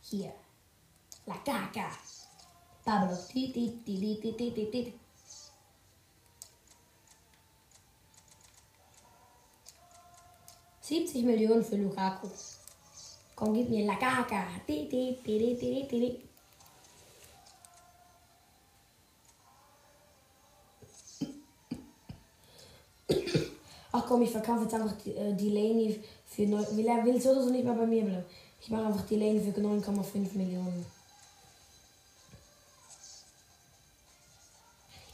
Hier. 0.01 0.33
Lagaka. 1.25 1.89
Pablo. 2.85 3.17
Di, 3.33 3.51
di, 3.51 3.83
di, 3.83 4.19
di, 4.19 4.31
di, 4.37 4.51
di, 4.69 4.93
di. 10.83 10.95
Siebzig 10.95 11.23
Millionen 11.23 11.63
für 11.63 11.77
Lukaku. 11.77 12.27
Komm, 13.35 13.53
gib 13.53 13.69
mir 13.69 13.85
Lagaka. 13.85 14.45
Ach 23.91 24.05
komm, 24.07 24.23
ich 24.23 24.31
verkaufe 24.31 24.63
jetzt 24.63 24.73
einfach 24.73 24.95
die, 25.03 25.11
äh, 25.11 25.33
Delaney 25.33 25.99
für 26.25 26.43
9. 26.43 26.77
Will 26.77 26.87
er 26.87 27.05
will 27.05 27.21
so 27.21 27.29
oder 27.29 27.43
so 27.43 27.49
nicht 27.49 27.63
mehr 27.63 27.73
bei 27.73 27.85
mir 27.85 28.03
bleiben. 28.03 28.25
Ich 28.59 28.69
mache 28.69 28.85
einfach 28.85 29.05
Delaney 29.05 29.39
für 29.39 29.59
9,5 29.59 30.35
Millionen. 30.35 30.85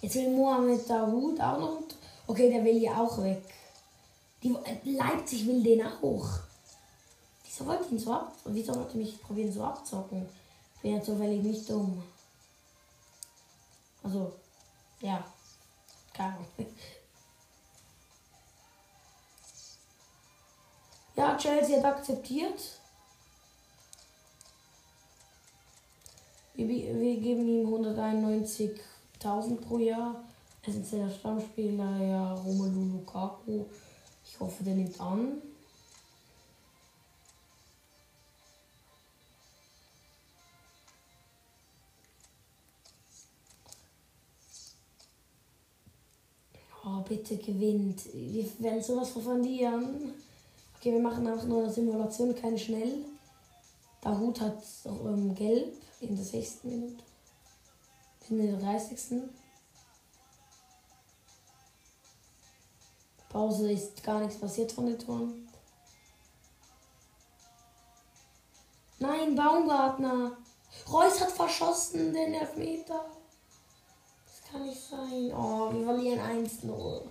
Jetzt 0.02 0.16
will 0.16 0.30
Mohamed 0.30 0.90
Dahoud 0.90 1.40
auch 1.42 1.60
noch. 1.60 1.84
Okay, 2.28 2.50
der 2.50 2.64
will 2.64 2.78
ja 2.78 3.02
auch 3.02 3.22
weg. 3.22 3.42
Die, 4.44 4.56
äh, 4.56 4.78
Leipzig 4.84 5.46
will 5.48 5.64
den 5.64 5.86
auch. 5.86 6.28
Wieso 7.44 7.66
wollte 7.66 7.90
ihn 7.90 8.00
so 8.00 8.14
ab? 8.14 8.34
Wieso 8.46 8.76
wollte 8.76 9.00
ich 9.00 9.06
mich 9.12 9.22
probieren 9.22 9.52
so 9.52 9.64
abzocken? 9.64 10.28
Ich 10.76 10.82
bin 10.82 10.96
ja 10.96 11.02
zufällig 11.02 11.44
nicht 11.44 11.70
dumm. 11.70 12.02
Also, 14.04 14.32
ja. 15.02 15.24
Keine 16.14 16.36
Ahnung. 16.36 16.48
Ja, 21.16 21.36
Chelsea 21.36 21.76
hat 21.76 21.98
akzeptiert. 21.98 22.80
Wir, 26.54 26.68
wir 26.68 27.20
geben 27.20 27.46
ihm 27.46 27.68
191.000 27.68 29.60
pro 29.60 29.80
Jahr. 29.80 30.24
Essentieller 30.66 31.10
Stammspieler, 31.10 31.98
ja, 31.98 32.34
Romelu 32.36 32.94
Lukaku. 32.94 33.66
Ich 34.32 34.40
hoffe, 34.40 34.64
der 34.64 34.76
nimmt 34.76 35.00
an. 35.02 35.42
Oh, 46.86 47.02
bitte 47.08 47.38
gewinnt. 47.38 48.02
Wir 48.14 48.46
werden 48.60 48.82
sowas 48.82 49.10
verlieren. 49.10 50.14
Okay, 50.78 50.94
wir 50.94 51.02
machen 51.02 51.28
auch 51.28 51.44
nur 51.44 51.64
eine 51.64 51.74
Simulation, 51.74 52.34
keine 52.34 52.58
schnell. 52.58 53.06
Der 54.04 54.18
Hut 54.18 54.40
hat 54.40 54.64
ähm, 54.86 55.36
gelb 55.36 55.74
in 56.00 56.16
der 56.16 56.24
6. 56.24 56.64
Minute. 56.64 57.04
In 58.30 58.38
der 58.38 58.58
30. 58.58 59.24
Pause 63.30 63.72
ist 63.72 64.04
gar 64.04 64.20
nichts 64.20 64.40
passiert 64.40 64.72
von 64.72 64.88
den 64.88 64.98
Toren. 64.98 65.48
Nein, 68.98 69.36
Baumgartner. 69.36 70.38
Reus 70.92 71.22
hat 71.22 71.32
verschossen 71.32 72.12
den 72.14 72.34
Elfmeter. 72.34 73.06
Das 74.26 74.52
kann 74.52 74.66
nicht 74.66 74.82
sein. 74.82 75.32
Oh, 75.34 75.72
wir 75.72 75.86
verlieren 75.86 76.20
1-0. 76.20 77.02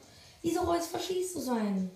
Wieso 0.43 0.61
Reus 0.61 0.87
verschießt 0.89 1.37
du 1.37 1.41
sein? 1.41 1.91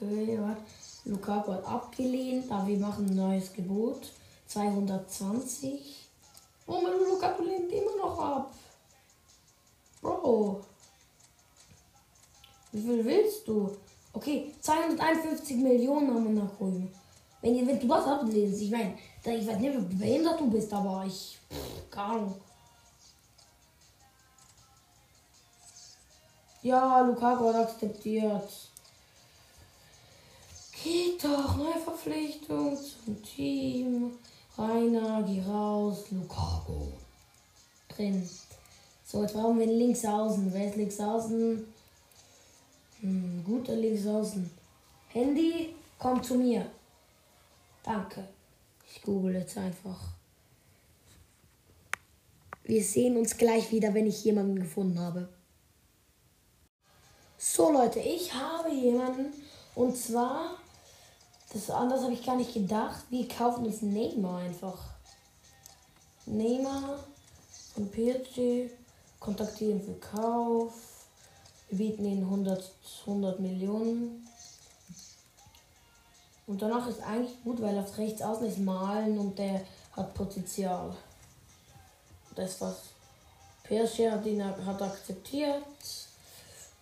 Okay, 0.00 0.38
warte. 0.40 0.62
Lukaku 1.04 1.52
hat 1.52 1.64
abgelehnt, 1.64 2.50
aber 2.50 2.66
wir 2.66 2.78
machen 2.78 3.06
ein 3.06 3.16
neues 3.16 3.52
Gebot. 3.52 4.12
220. 4.46 6.06
Oh, 6.66 6.80
mein 6.80 6.92
Lukaku 6.92 7.42
lehnt 7.42 7.72
immer 7.72 7.96
noch 7.96 8.18
ab. 8.18 8.54
Bro. 10.00 10.60
Wie 12.72 12.80
viel 12.80 13.04
willst 13.04 13.48
du? 13.48 13.76
Okay, 14.12 14.54
251 14.60 15.56
Millionen 15.56 16.14
haben 16.14 16.24
wir 16.24 16.42
nach 16.42 16.60
oben. 16.60 16.92
Wenn 17.40 17.54
ihr 17.54 17.66
wenn 17.66 17.80
du 17.80 17.88
was 17.88 18.06
ablesen, 18.06 18.62
ich 18.62 18.70
meine, 18.70 18.94
ich 19.24 19.46
weiß 19.46 19.58
nicht, 19.58 19.90
wie 19.90 19.96
behindert 19.96 20.40
du 20.40 20.50
bist, 20.50 20.72
aber 20.72 21.04
ich. 21.06 21.38
Pff, 21.50 21.90
keine 21.90 22.06
Ahnung. 22.06 22.34
Ja, 26.62 27.00
Lukaku 27.00 27.48
hat 27.48 27.68
akzeptiert. 27.68 28.67
Doch, 31.20 31.56
neue 31.56 31.80
Verpflichtung 31.80 32.76
zum 32.76 33.22
Team. 33.22 34.12
Rainer, 34.56 35.22
geh 35.24 35.42
raus. 35.42 36.04
Lukaku. 36.10 36.86
Drin. 37.88 38.28
So, 39.04 39.22
jetzt 39.22 39.34
brauchen 39.34 39.58
wir 39.58 39.66
einen 39.66 39.78
Linksaußen. 39.78 40.52
Wer 40.52 40.68
ist 40.68 40.76
Linksaußen? 40.76 41.66
Hm, 43.00 43.44
guter 43.44 43.74
Linksaußen. 43.74 44.48
Handy, 45.08 45.74
komm 45.98 46.22
zu 46.22 46.36
mir. 46.36 46.70
Danke. 47.82 48.28
Ich 48.86 49.02
google 49.02 49.34
jetzt 49.34 49.58
einfach. 49.58 49.98
Wir 52.62 52.84
sehen 52.84 53.16
uns 53.16 53.36
gleich 53.36 53.72
wieder, 53.72 53.92
wenn 53.94 54.06
ich 54.06 54.24
jemanden 54.24 54.56
gefunden 54.56 55.00
habe. 55.00 55.28
So 57.36 57.72
Leute, 57.72 57.98
ich 58.00 58.32
habe 58.34 58.70
jemanden 58.70 59.32
und 59.74 59.96
zwar 59.96 60.58
das 61.52 61.70
anders 61.70 62.02
habe 62.02 62.12
ich 62.12 62.24
gar 62.24 62.36
nicht 62.36 62.52
gedacht. 62.52 63.04
Wir 63.10 63.26
kaufen 63.26 63.66
uns 63.66 63.82
Neymar 63.82 64.40
einfach. 64.40 64.78
Neymar 66.26 66.98
von 67.74 67.90
PSG 67.90 68.70
kontaktieren 69.18 69.80
für 69.82 69.94
Kauf. 69.94 70.74
Wir 71.70 71.78
bieten 71.78 72.04
ihnen 72.04 72.24
100, 72.24 72.70
100 73.06 73.40
Millionen. 73.40 74.26
Und 76.46 76.62
danach 76.62 76.86
ist 76.86 77.02
eigentlich 77.02 77.42
gut, 77.44 77.60
weil 77.60 77.78
auf 77.78 77.96
rechts 77.98 78.22
außen 78.22 78.46
ist 78.46 78.58
Malen 78.58 79.18
und 79.18 79.38
der 79.38 79.62
hat 79.92 80.14
Potenzial. 80.14 80.96
Das 82.34 82.60
was. 82.60 82.76
PSG 83.64 84.10
hat 84.10 84.24
ihn 84.24 84.42
hat 84.44 84.80
akzeptiert. 84.80 85.62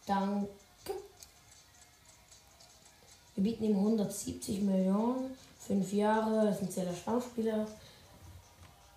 Danke. 0.06 0.48
Wir 3.36 3.42
bieten 3.42 3.64
ihm 3.64 3.76
170 3.76 4.62
Millionen, 4.62 5.36
5 5.58 5.92
Jahre, 5.92 6.46
das 6.46 6.56
ist 6.56 6.62
ein 6.62 6.70
zähler 6.70 6.94
Stammspieler. 6.94 7.66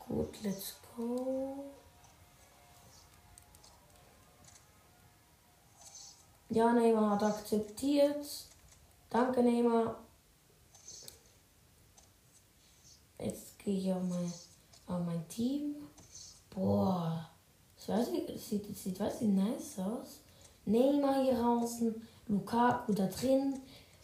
Gut, 0.07 0.41
let's 0.43 0.75
go. 0.95 1.65
Ja, 6.49 6.71
Neymar 6.71 7.11
hat 7.11 7.23
akzeptiert. 7.23 8.25
Danke, 9.09 9.43
Neymar. 9.43 9.97
Jetzt 13.19 13.59
gehe 13.59 13.77
ich 13.77 13.91
auf 13.91 14.01
mein, 14.03 14.33
auf 14.87 15.05
mein 15.05 15.27
Team. 15.27 15.75
Boah. 16.49 17.29
Das, 17.75 17.89
weiß 17.89 18.07
ich, 18.07 18.25
das 18.25 18.49
sieht, 18.49 18.69
das 18.69 18.83
sieht, 18.83 18.99
weiß 18.99 19.21
ich, 19.21 19.27
nice 19.27 19.79
aus. 19.79 20.21
Neymar 20.65 21.23
hier 21.23 21.35
draußen. 21.35 22.07
Lukaku 22.29 22.93
da 22.93 23.07
drin. 23.07 23.59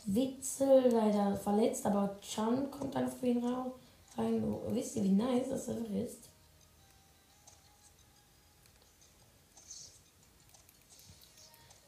Witzel 0.07 0.91
leider 0.91 1.35
verletzt, 1.35 1.85
aber 1.85 2.19
Chan 2.21 2.69
kommt 2.69 2.95
dann 2.95 3.07
auf 3.07 3.23
ihn 3.23 3.43
rein. 3.43 4.55
Wisst 4.67 4.95
ihr, 4.95 5.03
wie 5.03 5.09
nice 5.09 5.49
das 5.49 5.67
einfach 5.67 5.89
ist? 5.89 6.29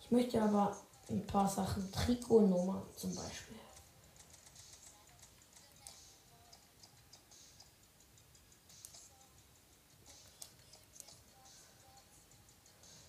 Ich 0.01 0.12
möchte 0.12 0.41
aber 0.41 0.75
ein 1.10 1.25
paar 1.27 1.47
Sachen, 1.47 1.91
Trikotnummer 1.91 2.82
zum 2.95 3.13
Beispiel. 3.13 3.58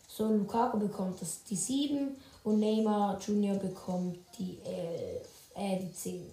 So, 0.08 0.26
Lukaku 0.26 0.80
bekommt 0.80 1.22
das 1.22 1.44
die 1.44 1.54
7 1.54 2.16
und 2.44 2.60
Neymar 2.60 3.18
Junior 3.20 3.56
bekommt 3.56 4.18
die 4.38 4.58
11, 4.64 5.28
äh, 5.54 5.78
die 5.78 5.92
10. 5.92 6.32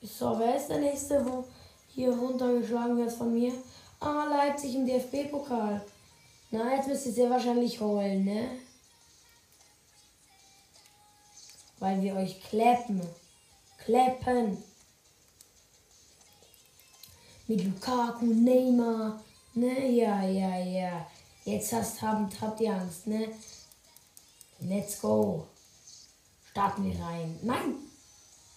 So, 0.00 0.38
wer 0.38 0.56
ist 0.56 0.68
der 0.68 0.78
nächste, 0.78 1.24
wo 1.26 1.44
hier 1.88 2.10
runtergeschlagen 2.10 2.96
wird 2.96 3.12
von 3.12 3.34
mir? 3.34 3.52
Ah, 4.00 4.24
Leipzig 4.24 4.74
im 4.74 4.86
DFB-Pokal. 4.86 5.84
Na, 6.50 6.74
jetzt 6.74 6.88
müsst 6.88 7.06
ihr 7.06 7.12
sehr 7.12 7.30
wahrscheinlich 7.30 7.80
heulen, 7.80 8.24
ne? 8.24 8.58
Weil 11.78 12.00
wir 12.00 12.14
euch 12.16 12.40
kleppen. 12.42 13.02
Kleppen. 13.84 14.62
Mit 17.48 17.64
Lukaku, 17.64 18.24
Neymar. 18.24 19.20
Ne, 19.58 19.90
ja, 19.90 20.22
ja, 20.22 20.56
ja. 20.56 21.06
Jetzt 21.44 21.72
hast, 21.72 22.00
habt, 22.00 22.40
habt 22.40 22.60
ihr 22.60 22.72
Angst, 22.72 23.08
ne? 23.08 23.34
Let's 24.60 25.00
go. 25.00 25.48
Starten 26.48 26.84
wir 26.84 27.04
rein. 27.04 27.36
Nein! 27.42 27.74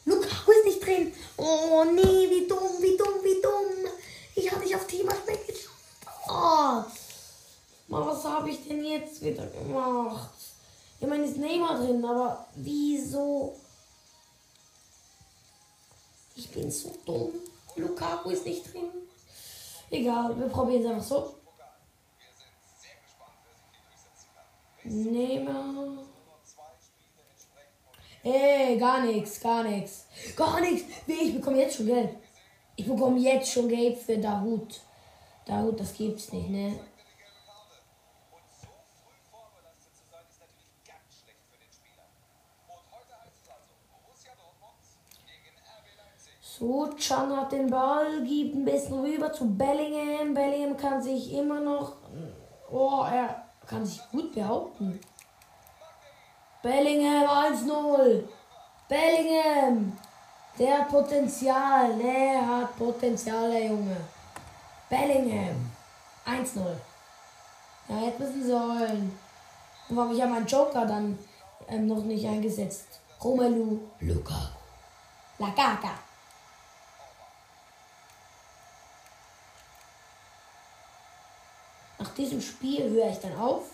Lukaku 0.06 0.52
ist 0.52 0.66
nicht 0.66 0.86
drin. 0.86 1.12
Oh 1.38 1.86
nee, 1.86 2.30
wie 2.30 2.48
dumm, 2.48 2.80
wie 2.80 2.96
dumm, 2.98 3.16
wie 3.24 3.42
dumm. 3.42 3.92
Ich 4.36 4.52
habe 4.52 4.64
dich 4.64 4.76
auf 4.76 4.86
Thema 4.86 5.16
Speck. 5.16 5.68
Oh. 6.30 6.84
Mal, 7.88 8.06
was 8.06 8.24
habe 8.24 8.52
ich 8.52 8.68
denn 8.68 8.86
jetzt 8.86 9.24
wieder 9.24 9.48
gemacht? 9.48 10.30
Ich 11.00 11.08
meine, 11.08 11.26
ist 11.26 11.38
Neymar 11.38 11.80
drin, 11.80 12.06
aber 12.06 12.46
wieso? 12.54 13.56
Ich 16.36 16.48
bin 16.52 16.70
so 16.70 16.96
dumm. 17.08 17.34
Lukaku 17.76 18.30
ist 18.30 18.46
nicht 18.46 18.72
drin. 18.72 18.92
Egal, 19.92 20.40
wir 20.40 20.48
probieren 20.48 20.84
es 20.84 20.88
einfach 20.90 21.04
so. 21.04 21.36
Neymar. 24.84 26.06
Ey, 28.24 28.78
gar 28.78 29.06
nichts, 29.06 29.42
gar 29.42 29.64
nichts. 29.64 30.06
Gar 30.36 30.62
nichts. 30.62 30.88
Ich 31.08 31.36
bekomme 31.36 31.58
jetzt 31.58 31.76
schon 31.76 31.88
Geld. 31.88 32.10
Ich 32.76 32.88
bekomme 32.88 33.20
jetzt 33.20 33.52
schon 33.52 33.68
Geld 33.68 33.98
für 33.98 34.18
Dahut. 34.18 34.80
Dahut, 35.46 35.80
das 35.80 35.94
gibt's 35.94 36.32
nicht, 36.32 36.50
ne? 36.50 36.80
So, 46.62 46.88
Chan 46.96 47.36
hat 47.36 47.52
den 47.54 47.72
Ball, 47.72 48.22
gibt 48.24 48.56
ein 48.56 48.66
bisschen 48.66 49.00
rüber 49.00 49.34
zu 49.34 49.50
Bellingham. 49.50 50.36
Bellingham 50.36 50.78
kann 50.78 51.02
sich 51.02 51.34
immer 51.34 51.60
noch. 51.60 51.94
Oh, 52.72 53.04
er 53.12 53.46
kann 53.66 53.84
sich 53.84 54.00
gut 54.12 54.32
behaupten. 54.36 55.00
Bellingham 56.62 57.28
1-0. 57.28 58.26
Bellingham. 58.88 59.98
Der 60.60 60.82
hat 60.82 60.90
Potenzial. 60.90 61.98
Der 61.98 62.48
hat 62.48 62.78
Potenzial, 62.78 63.50
der 63.50 63.66
Junge. 63.66 63.98
Bellingham. 64.88 65.72
1-0. 66.28 66.60
Ja, 67.90 68.06
jetzt 68.06 68.20
müssen. 68.20 68.52
Und 68.54 69.98
warum 69.98 70.12
ich 70.12 70.20
ja 70.20 70.28
meinen 70.28 70.46
Joker 70.46 70.86
dann 70.86 71.18
ähm, 71.68 71.88
noch 71.88 72.04
nicht 72.04 72.28
eingesetzt. 72.28 73.02
Romelu 73.20 73.80
Lukaku. 74.00 74.60
Lagaga. 75.40 76.11
Nach 82.02 82.10
diesem 82.16 82.42
Spiel 82.42 82.90
höre 82.90 83.12
ich 83.12 83.20
dann 83.20 83.38
auf. 83.38 83.70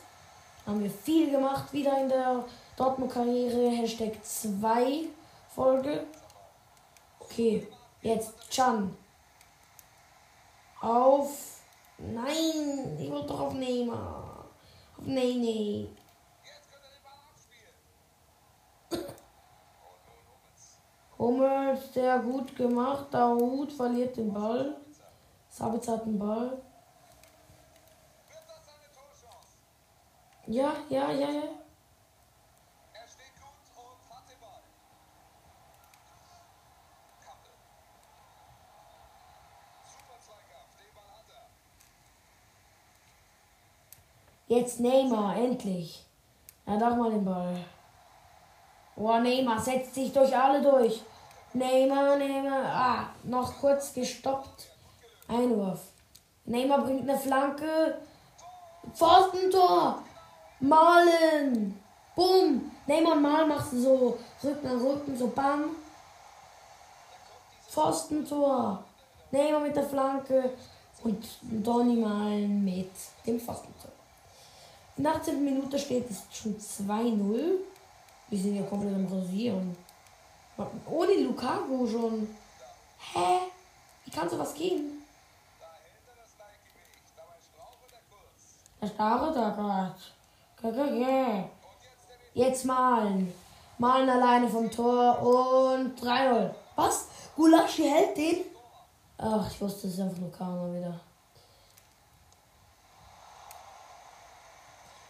Haben 0.66 0.84
wir 0.84 0.92
viel 0.92 1.32
gemacht 1.32 1.72
wieder 1.72 1.98
in 1.98 2.10
der 2.10 2.44
Dortmund-Karriere. 2.76 3.70
Hashtag 3.70 4.22
2 4.22 5.06
Folge. 5.56 6.06
Okay, 7.22 7.66
jetzt 8.02 8.34
Chan. 8.50 8.94
Auf. 10.82 11.62
Nein, 12.00 12.98
ich 13.00 13.10
wollte 13.10 13.28
doch 13.28 13.40
auf 13.40 13.54
Neymar. 13.54 14.44
Auf 14.98 15.06
Nene. 15.06 15.88
Hummels, 21.18 21.94
sehr 21.94 22.20
gut 22.20 22.54
gemacht. 22.58 23.06
Daoud 23.10 23.72
verliert 23.72 24.18
den 24.18 24.34
Ball. 24.34 24.76
Sabitz 25.50 25.88
hat 25.88 26.06
den 26.06 26.20
Ball. 26.20 26.62
Ja, 30.48 30.74
ja, 30.90 31.12
ja, 31.12 31.30
ja. 31.30 31.44
Jetzt 44.48 44.80
Neymar, 44.80 45.36
endlich. 45.36 46.06
Ja, 46.66 46.78
doch 46.78 46.96
mal 46.96 47.12
den 47.12 47.26
Ball. 47.26 47.58
Oh, 48.96 49.20
Neymar 49.20 49.60
setzt 49.60 49.94
sich 49.96 50.14
durch 50.14 50.36
alle 50.36 50.62
durch. 50.62 51.02
Neymar, 51.52 52.16
Neymar. 52.16 52.64
Ah, 52.66 53.10
noch 53.24 53.60
kurz 53.60 53.94
gestoppt. 53.94 54.70
Einwurf. 55.28 55.82
Neymar 56.46 56.80
bringt 56.86 57.10
eine 57.10 57.20
Flanke. 57.20 58.00
Pfostentor. 58.94 60.02
Malen. 60.60 61.80
Bumm. 62.16 62.72
Neymar 62.88 63.16
Mal 63.16 63.46
macht 63.46 63.72
so 63.72 64.18
Rücken 64.44 64.68
an 64.68 64.82
Rücken, 64.82 65.18
so 65.18 65.28
bam. 65.28 65.76
Pfostentor. 67.68 68.84
Neymar 69.32 69.60
mit 69.62 69.76
der 69.76 69.84
Flanke. 69.84 70.52
Und 71.04 71.28
Donny 71.42 71.98
Malen 71.98 72.64
mit 72.66 72.92
dem 73.26 73.40
Pfostentor. 73.40 73.92
In 74.98 75.04
der 75.04 75.16
18. 75.16 75.44
Minute 75.44 75.78
steht 75.78 76.10
es 76.10 76.24
schon 76.32 76.58
2-0. 76.58 77.60
Wir 78.30 78.40
sind 78.40 78.56
ja 78.56 78.64
komplett 78.64 78.96
am 78.96 79.06
Rasieren. 79.06 79.78
Ohne 80.90 81.14
Lukaku 81.14 81.88
schon. 81.88 82.36
Hä? 83.14 83.40
Wie 84.04 84.12
kann 84.12 84.28
sowas 84.28 84.54
gehen? 84.56 85.04
Der 88.82 88.88
starre 88.88 89.34
da 89.34 89.50
gerade. 89.52 89.96
Jetzt 92.34 92.66
malen. 92.66 93.34
Malen 93.78 94.10
alleine 94.10 94.50
vom 94.50 94.72
Tor 94.72 95.22
und 95.22 96.00
3-0. 96.00 96.52
Was? 96.76 97.08
Gulaschi 97.36 97.84
hält 97.84 98.18
den? 98.18 98.46
Ach, 99.20 99.50
ich 99.52 99.62
wusste 99.62 99.88
es 99.88 100.00
einfach 100.00 100.18
nur 100.18 100.32
Karma 100.32 100.72
wieder. 100.74 101.00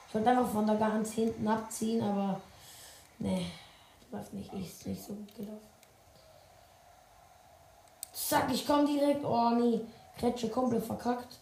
Ich 0.07 0.15
wollte 0.15 0.29
einfach 0.29 0.49
von 0.49 0.67
da 0.67 0.75
ganz 0.75 1.11
hinten 1.13 1.47
abziehen, 1.47 2.01
aber 2.01 2.41
nee, 3.19 3.45
läuft 4.11 4.33
nicht. 4.33 4.53
Ist 4.53 4.87
nicht 4.87 5.03
so 5.03 5.13
gut 5.13 5.35
gelaufen. 5.35 5.67
Zack, 8.13 8.51
ich 8.51 8.65
komme 8.65 8.85
direkt. 8.85 9.23
Oh 9.23 9.49
nee, 9.51 9.81
Kretsche 10.17 10.49
komplett 10.49 10.83
verkackt. 10.83 11.39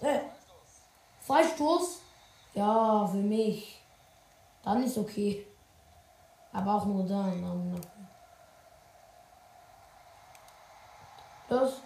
Äh, 0.00 0.20
Freistoß? 1.26 2.00
Ja, 2.54 3.06
für 3.06 3.16
mich. 3.16 3.82
Dann 4.62 4.82
ist 4.82 4.96
okay. 4.96 5.46
Aber 6.52 6.76
auch 6.76 6.84
nur 6.86 7.04
dann. 7.04 7.80
Los. 11.48 11.82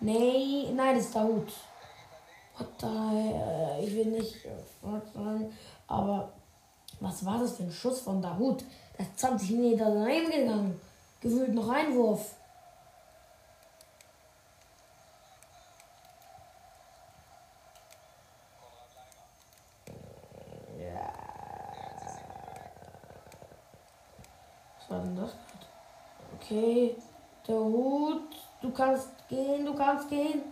Nee, 0.00 0.70
nein, 0.74 0.96
das 0.96 1.06
ist 1.06 1.14
da 1.16 1.24
gut. 1.24 1.52
What 2.56 2.68
the, 2.80 2.86
äh, 2.86 3.84
ich 3.84 3.94
will 3.94 4.06
nicht 4.06 4.36
sagen, 5.14 5.52
aber 5.86 6.32
was 7.00 7.24
war 7.24 7.38
das 7.38 7.56
für 7.56 7.62
ein 7.62 7.72
Schuss 7.72 8.00
von 8.00 8.20
Dahut? 8.20 8.64
Der 8.98 9.06
ist 9.06 9.18
20 9.18 9.50
Meter 9.52 9.86
daneben 9.86 10.30
gegangen. 10.30 10.80
Gewühlt 11.20 11.54
noch 11.54 11.68
Einwurf. 11.68 12.34
war 24.90 25.00
denn 25.00 25.16
das? 25.16 25.34
Okay. 26.34 26.96
Der 27.46 27.56
Hut. 27.56 28.22
Du 28.60 28.70
kannst 28.72 29.10
gehen, 29.28 29.64
du 29.64 29.74
kannst 29.74 30.08
gehen. 30.08 30.42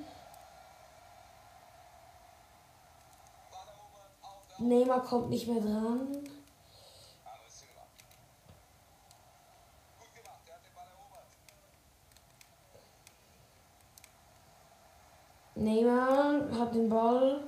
Neymar 4.58 5.02
kommt 5.02 5.28
nicht 5.28 5.46
mehr 5.46 5.60
dran. 5.60 6.24
Neymar 15.54 16.50
hat 16.58 16.74
den 16.74 16.88
Ball. 16.88 17.44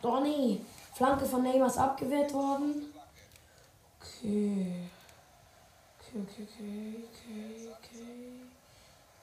Donny. 0.00 0.64
Flanke 1.02 1.26
von 1.26 1.42
Neymar 1.42 1.66
ist 1.66 1.78
abgewehrt 1.78 2.32
worden. 2.32 2.94
Okay. 3.98 4.88
Okay, 5.98 6.22
okay, 6.22 6.46
okay, 6.46 7.04
okay, 7.10 7.68
okay. 7.72 8.30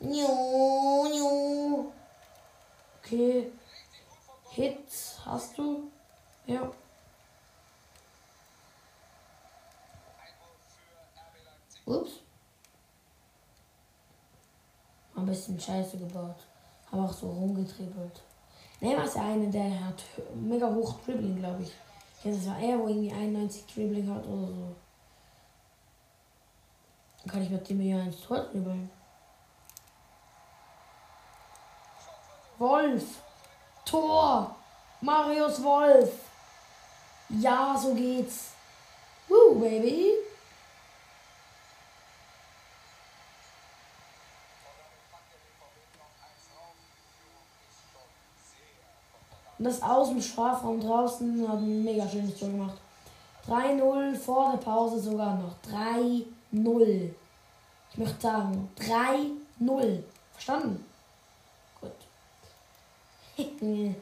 Nju, 0.02 1.08
nju. 1.08 1.92
Okay. 2.98 3.54
Hits 4.50 5.20
hast 5.26 5.58
du? 5.58 5.90
Ja. 6.48 6.70
Ups. 11.86 12.12
Ein 15.16 15.26
bisschen 15.26 15.58
Scheiße 15.58 15.98
gebaut. 15.98 16.44
Habe 16.92 17.04
auch 17.04 17.14
so 17.14 17.30
rumgetribbelt. 17.30 18.22
Neymar 18.82 19.06
ist 19.06 19.16
ja 19.16 19.24
einer, 19.24 19.48
der 19.48 19.86
hat 19.86 20.02
mega 20.36 20.74
hoch 20.74 20.96
Dribbling, 21.06 21.38
glaube 21.38 21.64
ich. 21.64 21.74
Ja, 22.24 22.32
das 22.32 22.48
war 22.48 22.60
er, 22.60 22.80
wo 22.80 22.88
irgendwie 22.88 23.12
91 23.12 23.66
Dribbling 23.66 24.14
hat 24.14 24.26
oder 24.26 24.48
so. 24.48 24.76
Dann 27.24 27.32
kann 27.32 27.44
ich 27.44 27.50
mit 27.50 27.70
dem 27.70 27.82
ja 27.82 28.02
ins 28.02 28.22
Tor 28.22 28.40
dribbeln. 28.40 28.90
Wolf. 32.58 33.04
Tor. 33.86 34.56
Marius 35.02 35.64
Wolf. 35.64 36.12
Ja, 37.30 37.78
so 37.78 37.94
geht's. 37.94 38.52
Woo, 39.28 39.60
baby. 39.60 40.14
Und 49.60 49.66
das 49.66 49.82
aus 49.82 50.10
dem 50.10 50.22
Strafraum 50.22 50.80
draußen 50.80 51.48
hat 51.48 51.58
ein 51.58 51.84
mega 51.84 52.08
schönes 52.08 52.40
Tor 52.40 52.48
gemacht. 52.48 52.78
3-0 53.46 54.16
vor 54.16 54.52
der 54.52 54.58
Pause 54.60 55.00
sogar 55.00 55.36
noch. 55.36 55.56
3-0. 55.70 57.12
Ich 57.92 57.98
möchte 57.98 58.22
sagen, 58.22 58.70
3-0. 58.80 60.04
Verstanden? 60.32 60.86
Gut. 61.82 61.92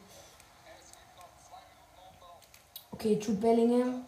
okay, 2.91 3.19
Jude 3.19 3.39
Bellingham. 3.39 4.05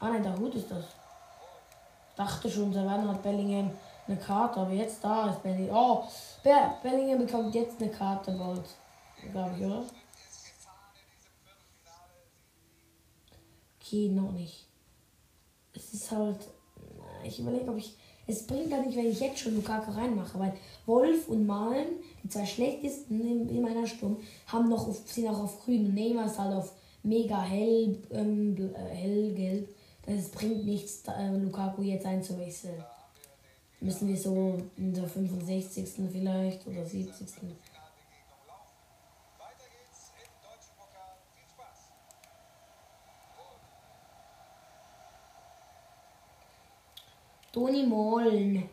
Ah 0.00 0.08
nein, 0.08 0.22
der 0.24 0.36
Hut 0.36 0.54
ist 0.56 0.68
das. 0.68 0.84
Dachte 2.16 2.50
schon, 2.50 2.74
Werner 2.74 3.08
hat 3.08 3.22
Bellingham 3.22 3.70
eine 4.08 4.16
Karte, 4.16 4.58
aber 4.60 4.72
jetzt 4.72 5.04
da 5.04 5.30
ist 5.30 5.44
Bellingham. 5.44 5.76
Oh, 5.76 6.02
Bellingham 6.82 7.24
bekommt 7.24 7.54
jetzt 7.54 7.80
eine 7.80 7.90
Karte 7.90 8.32
bald. 8.32 8.64
Glaube 9.30 9.54
ich, 9.56 9.64
oder? 9.64 9.84
Okay, 13.92 14.08
noch 14.08 14.32
nicht. 14.32 14.64
Es 15.74 15.92
ist 15.92 16.10
halt. 16.10 16.38
Ich 17.26 17.38
überlege, 17.38 17.70
ob 17.70 17.76
ich. 17.76 17.94
Es 18.26 18.46
bringt 18.46 18.72
halt 18.72 18.86
nicht, 18.86 18.96
wenn 18.96 19.10
ich 19.10 19.20
jetzt 19.20 19.40
schon 19.40 19.54
Lukaku 19.54 19.90
reinmache, 19.90 20.38
weil 20.38 20.54
Wolf 20.86 21.28
und 21.28 21.44
Malen, 21.44 21.88
die 22.22 22.28
zwei 22.30 22.46
schlechtesten 22.46 23.20
in, 23.20 23.48
in 23.50 23.60
meiner 23.60 23.86
Sturm, 23.86 24.16
haben 24.46 24.70
noch 24.70 24.88
auf, 24.88 25.02
sind 25.04 25.28
auch 25.28 25.40
auf 25.40 25.62
grün 25.62 25.86
und 25.86 25.94
Neymar 25.94 26.24
ist 26.26 26.38
halt 26.38 26.54
auf 26.54 26.72
mega 27.02 27.42
hell, 27.42 27.98
ähm, 28.12 28.56
äh, 28.56 28.94
hellgelb. 28.94 29.68
Das 30.06 30.30
bringt 30.30 30.64
nichts, 30.64 31.02
äh, 31.08 31.36
Lukaku 31.36 31.82
jetzt 31.82 32.06
einzuwechseln. 32.06 32.82
Müssen 33.80 34.08
wir 34.08 34.16
so 34.16 34.56
in 34.78 34.94
der 34.94 35.06
65. 35.06 36.08
vielleicht 36.10 36.66
oder 36.66 36.86
70. 36.86 37.28
Toni 47.52 47.86
Mollen. 47.86 48.68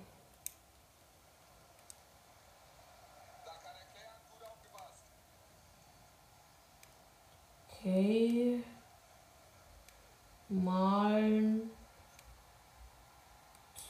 Okay. 7.68 8.64
Malen. 10.50 11.70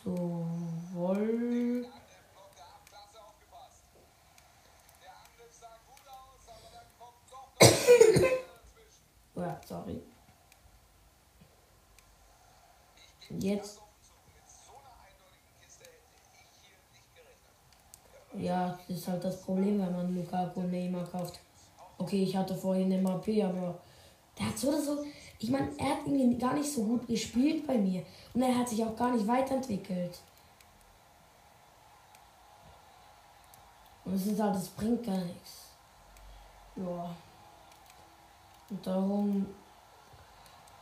So, 0.03 0.45
Woll. 0.93 1.85
ja, 9.35 9.61
sorry. 9.67 10.01
Jetzt 13.29 13.81
Ja, 18.33 18.77
das 18.87 18.97
ist 18.97 19.07
halt 19.07 19.23
das 19.23 19.41
Problem, 19.41 19.79
wenn 19.79 19.91
man 19.91 20.15
Lukaku 20.15 20.61
und 20.61 20.71
Neymar 20.71 21.05
kauft. 21.05 21.39
Okay, 21.97 22.23
ich 22.23 22.35
hatte 22.35 22.55
vorhin 22.55 23.01
MAP, 23.01 23.27
aber 23.43 23.79
der 24.37 24.47
hat 24.47 24.57
so 24.57 24.69
oder 24.69 24.81
so. 24.81 25.05
Ich 25.39 25.49
meine, 25.49 25.69
er 25.77 25.91
hat 25.91 25.99
irgendwie 26.05 26.37
gar 26.37 26.53
nicht 26.53 26.71
so 26.71 26.83
gut 26.83 27.07
gespielt 27.07 27.65
bei 27.65 27.77
mir. 27.77 28.03
Und 28.33 28.41
er 28.41 28.57
hat 28.57 28.69
sich 28.69 28.83
auch 28.83 28.95
gar 28.95 29.11
nicht 29.11 29.27
weiterentwickelt. 29.27 30.19
Und 34.05 34.13
es 34.15 34.27
ist 34.27 34.39
halt, 34.39 34.55
das 34.55 34.67
bringt 34.69 35.03
gar 35.05 35.17
nichts. 35.17 35.67
Ja. 36.75 37.15
Und 38.69 38.85
darum 38.85 39.45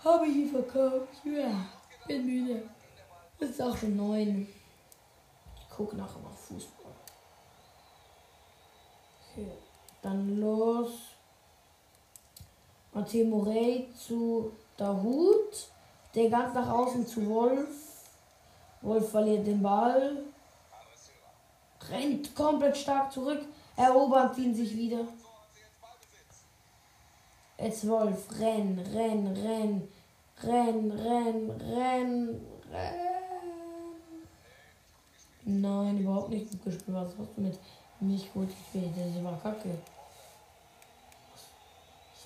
habe 0.03 0.27
ich 0.27 0.35
ihn 0.35 0.49
verkauft. 0.49 1.07
Ja, 1.23 1.65
bin 2.07 2.25
müde. 2.25 2.63
Es 3.39 3.49
ist 3.51 3.61
auch 3.61 3.75
schon 3.75 3.95
neun. 3.95 4.47
Ich 5.59 5.69
gucke 5.69 5.95
nachher 5.95 6.19
noch 6.21 6.33
Fußball. 6.33 6.86
Dann 10.01 10.39
los. 10.39 10.91
Mathieu 12.93 13.25
Morey 13.25 13.89
zu 13.95 14.51
Dahut. 14.75 15.69
Der 16.15 16.29
ganz 16.29 16.53
nach 16.53 16.69
außen 16.69 17.05
zu 17.05 17.27
Wolf. 17.27 17.67
Wolf 18.81 19.09
verliert 19.11 19.45
den 19.45 19.61
Ball. 19.61 20.23
Rennt 21.89 22.35
komplett 22.35 22.77
stark 22.77 23.11
zurück. 23.11 23.45
Erobert 23.75 24.37
ihn 24.37 24.55
sich 24.55 24.75
wieder. 24.75 25.05
Jetzt 27.59 27.87
Wolf. 27.87 28.27
Renn, 28.39 28.79
renn, 28.93 29.27
renn. 29.27 29.87
Renn, 30.43 30.91
renn, 30.91 31.51
renn, 31.51 32.41
renn. 32.71 33.07
Nein, 35.45 35.99
überhaupt 35.99 36.29
nicht 36.29 36.51
gut 36.51 36.63
gespielt. 36.65 36.95
Was 36.95 37.17
hast 37.17 37.37
du 37.37 37.41
mit 37.41 37.57
nicht 37.99 38.33
gut 38.33 38.49
gespielt, 38.49 38.93
das 38.95 39.23
war 39.23 39.39
kacke. 39.41 39.77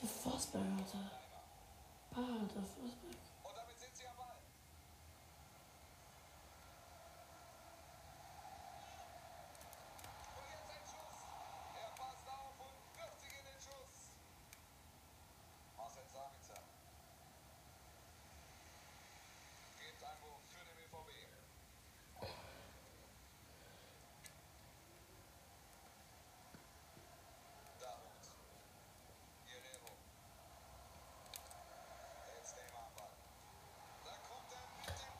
So 0.02 0.08
Forsberg, 0.08 0.64
Alter. 0.64 1.12
Alter, 2.16 2.62
Forsberg. 2.76 3.11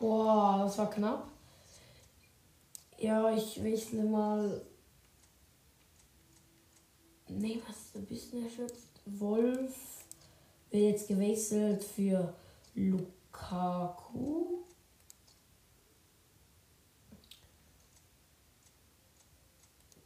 Boah, 0.02 0.64
das 0.64 0.80
war 0.80 0.90
knapp. 0.90 1.28
Ja, 2.98 3.32
ich 3.36 3.64
wechsle 3.64 4.04
mal. 4.04 4.60
Nee, 7.28 7.62
was 7.68 7.76
ist 7.78 7.96
ein 7.96 8.06
bisschen 8.08 8.44
erschöpft? 8.44 9.00
Wolf 9.06 9.76
wird 10.72 10.84
jetzt 10.84 11.08
gewechselt 11.08 11.84
für 11.84 12.34
Lukaku. 12.74 14.64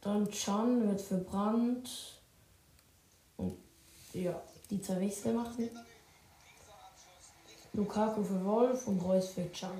Dann 0.02 0.30
Chan 0.30 0.86
wird 0.86 1.00
für 1.00 1.16
Brand. 1.16 2.20
Und 3.38 3.56
ja, 4.12 4.42
die 4.68 4.82
zwei 4.82 5.00
Wechsel 5.00 5.32
machen. 5.32 5.70
Lukaku 7.76 8.24
für 8.24 8.42
Wolf 8.42 8.86
und 8.86 9.04
Reus 9.04 9.28
für 9.28 9.52
Chan. 9.52 9.70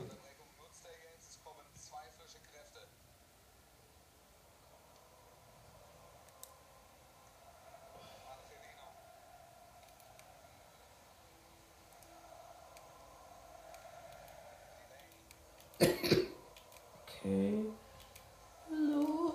Okay. 15.81 17.65
Hallo. 18.71 19.35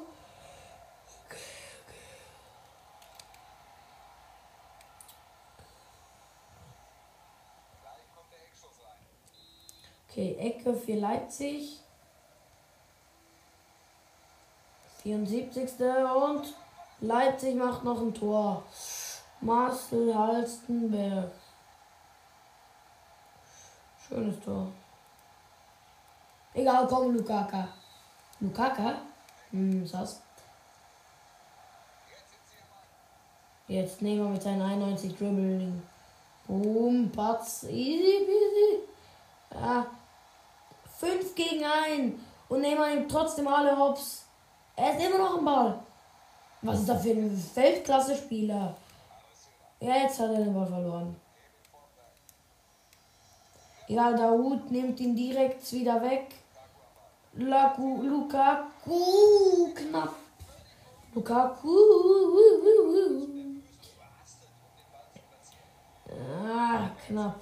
Okay, 10.07 10.30
Ecke 10.41 10.73
für 10.73 10.95
Leipzig. 10.95 11.79
74. 15.03 15.69
Und 15.79 16.53
Leipzig 16.99 17.55
macht 17.55 17.83
noch 17.83 18.01
ein 18.01 18.13
Tor. 18.13 18.63
Marcel 19.39 20.15
Halstenberg. 20.15 21.31
Schönes 24.07 24.39
Tor. 24.41 24.67
Egal, 26.53 26.85
komm, 26.87 27.15
Lukaka. 27.15 27.67
Lukaka? 28.39 28.95
Hm, 29.51 29.89
was? 29.91 30.21
Jetzt 33.67 34.01
nehmen 34.01 34.25
wir 34.25 34.29
mit 34.31 34.43
seinen 34.43 34.61
91 34.61 35.15
Dribbling. 35.15 35.81
Boom, 36.45 37.09
Patz. 37.09 37.63
Easy 37.63 38.25
peasy. 38.25 38.81
Ja. 39.53 39.85
5 41.01 41.35
gegen 41.35 41.63
1. 41.63 42.13
Und 42.47 42.61
nehmen 42.61 42.97
ihm 42.97 43.09
trotzdem 43.09 43.47
alle 43.47 43.77
Hops. 43.77 44.25
Er 44.75 44.97
ist 44.97 45.05
immer 45.05 45.17
noch 45.17 45.37
im 45.39 45.45
Ball. 45.45 45.79
Was 46.61 46.79
ist 46.79 46.89
das 46.89 47.01
für 47.01 47.11
ein 47.11 47.51
Weltklasse-Spieler? 47.55 48.75
Ja, 49.79 49.95
jetzt 49.95 50.19
hat 50.19 50.29
er 50.29 50.43
den 50.43 50.53
Ball 50.53 50.67
verloren. 50.67 51.15
Ja, 53.87 54.11
Daoud 54.13 54.69
nimmt 54.69 54.99
ihn 54.99 55.15
direkt 55.15 55.71
wieder 55.73 56.01
weg. 56.03 56.35
Laku, 57.33 58.03
Lukaku, 58.03 59.73
knapp. 59.73 60.13
Lukaku. 61.15 61.69
Ah, 66.09 66.89
knapp. 67.07 67.41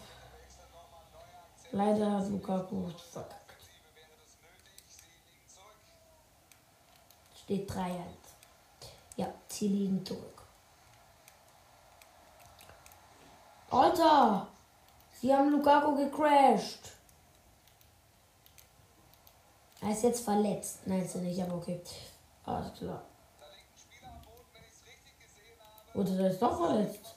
Leider 1.72 2.12
hat 2.12 2.30
Lukaku 2.30 2.88
verkackt. 3.12 3.39
Steht 7.50 7.68
3-1. 7.68 8.04
Ja, 9.16 9.34
sie 9.47 9.70
liegen 9.70 10.06
zurück. 10.06 10.43
Alter! 13.72 14.47
Sie 15.20 15.34
haben 15.34 15.50
Lukaku 15.50 15.95
gecrashed. 15.95 16.91
Er 19.82 19.89
ist 19.89 20.04
jetzt 20.04 20.24
verletzt. 20.24 20.86
Nein, 20.86 21.04
ist 21.04 21.16
er 21.16 21.22
nicht, 21.22 21.41
aber 21.41 21.56
okay. 21.56 21.82
Alles 22.45 22.72
klar. 22.78 23.02
Oder 25.95 26.20
er 26.20 26.30
ist 26.30 26.39
doch 26.39 26.56
verletzt. 26.56 27.16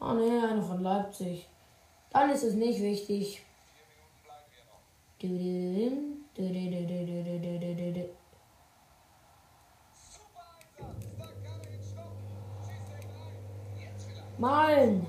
Ah 0.00 0.14
ne, 0.14 0.42
einer 0.42 0.60
von 0.64 0.82
Leipzig. 0.82 1.48
Dann 2.10 2.30
ist 2.30 2.42
es 2.42 2.54
nicht 2.54 2.80
wichtig. 2.80 3.44
Mann! 14.38 15.04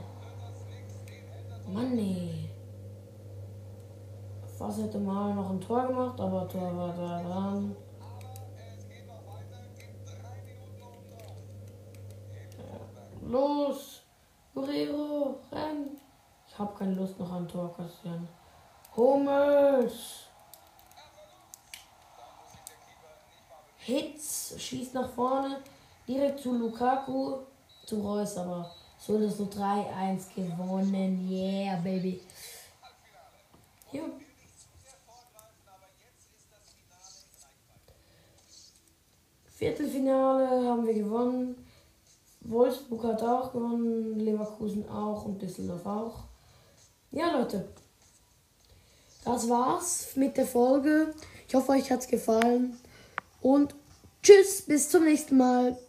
Mann, 1.68 1.96
nee. 1.96 2.50
Was 4.58 4.78
hätte 4.80 4.98
mal 4.98 5.36
noch 5.36 5.52
ein 5.52 5.62
Tor 5.62 5.86
gemacht, 5.88 6.20
aber 6.20 6.48
Tor 6.48 6.76
war 6.76 6.94
da 6.94 7.22
dran. 7.22 7.76
Los! 13.22 14.02
Guerrero, 14.56 15.36
renn! 15.52 16.02
Ich 16.48 16.58
habe 16.58 16.76
keine 16.76 16.96
Lust 16.96 17.20
noch 17.20 17.32
an 17.32 17.48
Tor 17.48 17.72
kassieren. 17.76 18.28
Hummels! 18.98 20.24
Hitz 23.78 24.56
schießt 24.58 24.96
nach 24.96 25.10
vorne, 25.10 25.62
direkt 26.08 26.40
zu 26.40 26.54
Lukaku, 26.54 27.38
zu 27.86 28.02
Reus, 28.02 28.36
aber 28.38 28.70
so 29.00 29.18
ist 29.18 29.38
so 29.38 29.46
3-1 29.46 30.34
gewonnen. 30.36 31.30
Yeah, 31.30 31.78
baby. 31.78 32.22
Jo. 33.92 34.04
Viertelfinale 39.48 40.68
haben 40.68 40.86
wir 40.86 40.94
gewonnen. 40.94 41.56
Wolfsburg 42.42 43.04
hat 43.04 43.24
auch 43.24 43.52
gewonnen, 43.52 44.20
Leverkusen 44.20 44.88
auch 44.90 45.26
und 45.26 45.42
Düsseldorf 45.42 45.86
auch. 45.86 46.24
Ja, 47.12 47.38
Leute. 47.38 47.68
Das 49.26 49.50
war's 49.50 50.16
mit 50.16 50.38
der 50.38 50.46
Folge. 50.46 51.14
Ich 51.48 51.56
hoffe, 51.56 51.74
euch 51.74 51.92
hat's 51.92 52.08
gefallen. 52.08 52.78
Und 53.42 53.76
tschüss, 54.24 54.62
bis 54.62 54.90
zum 54.90 55.04
nächsten 55.04 55.38
Mal. 55.38 55.76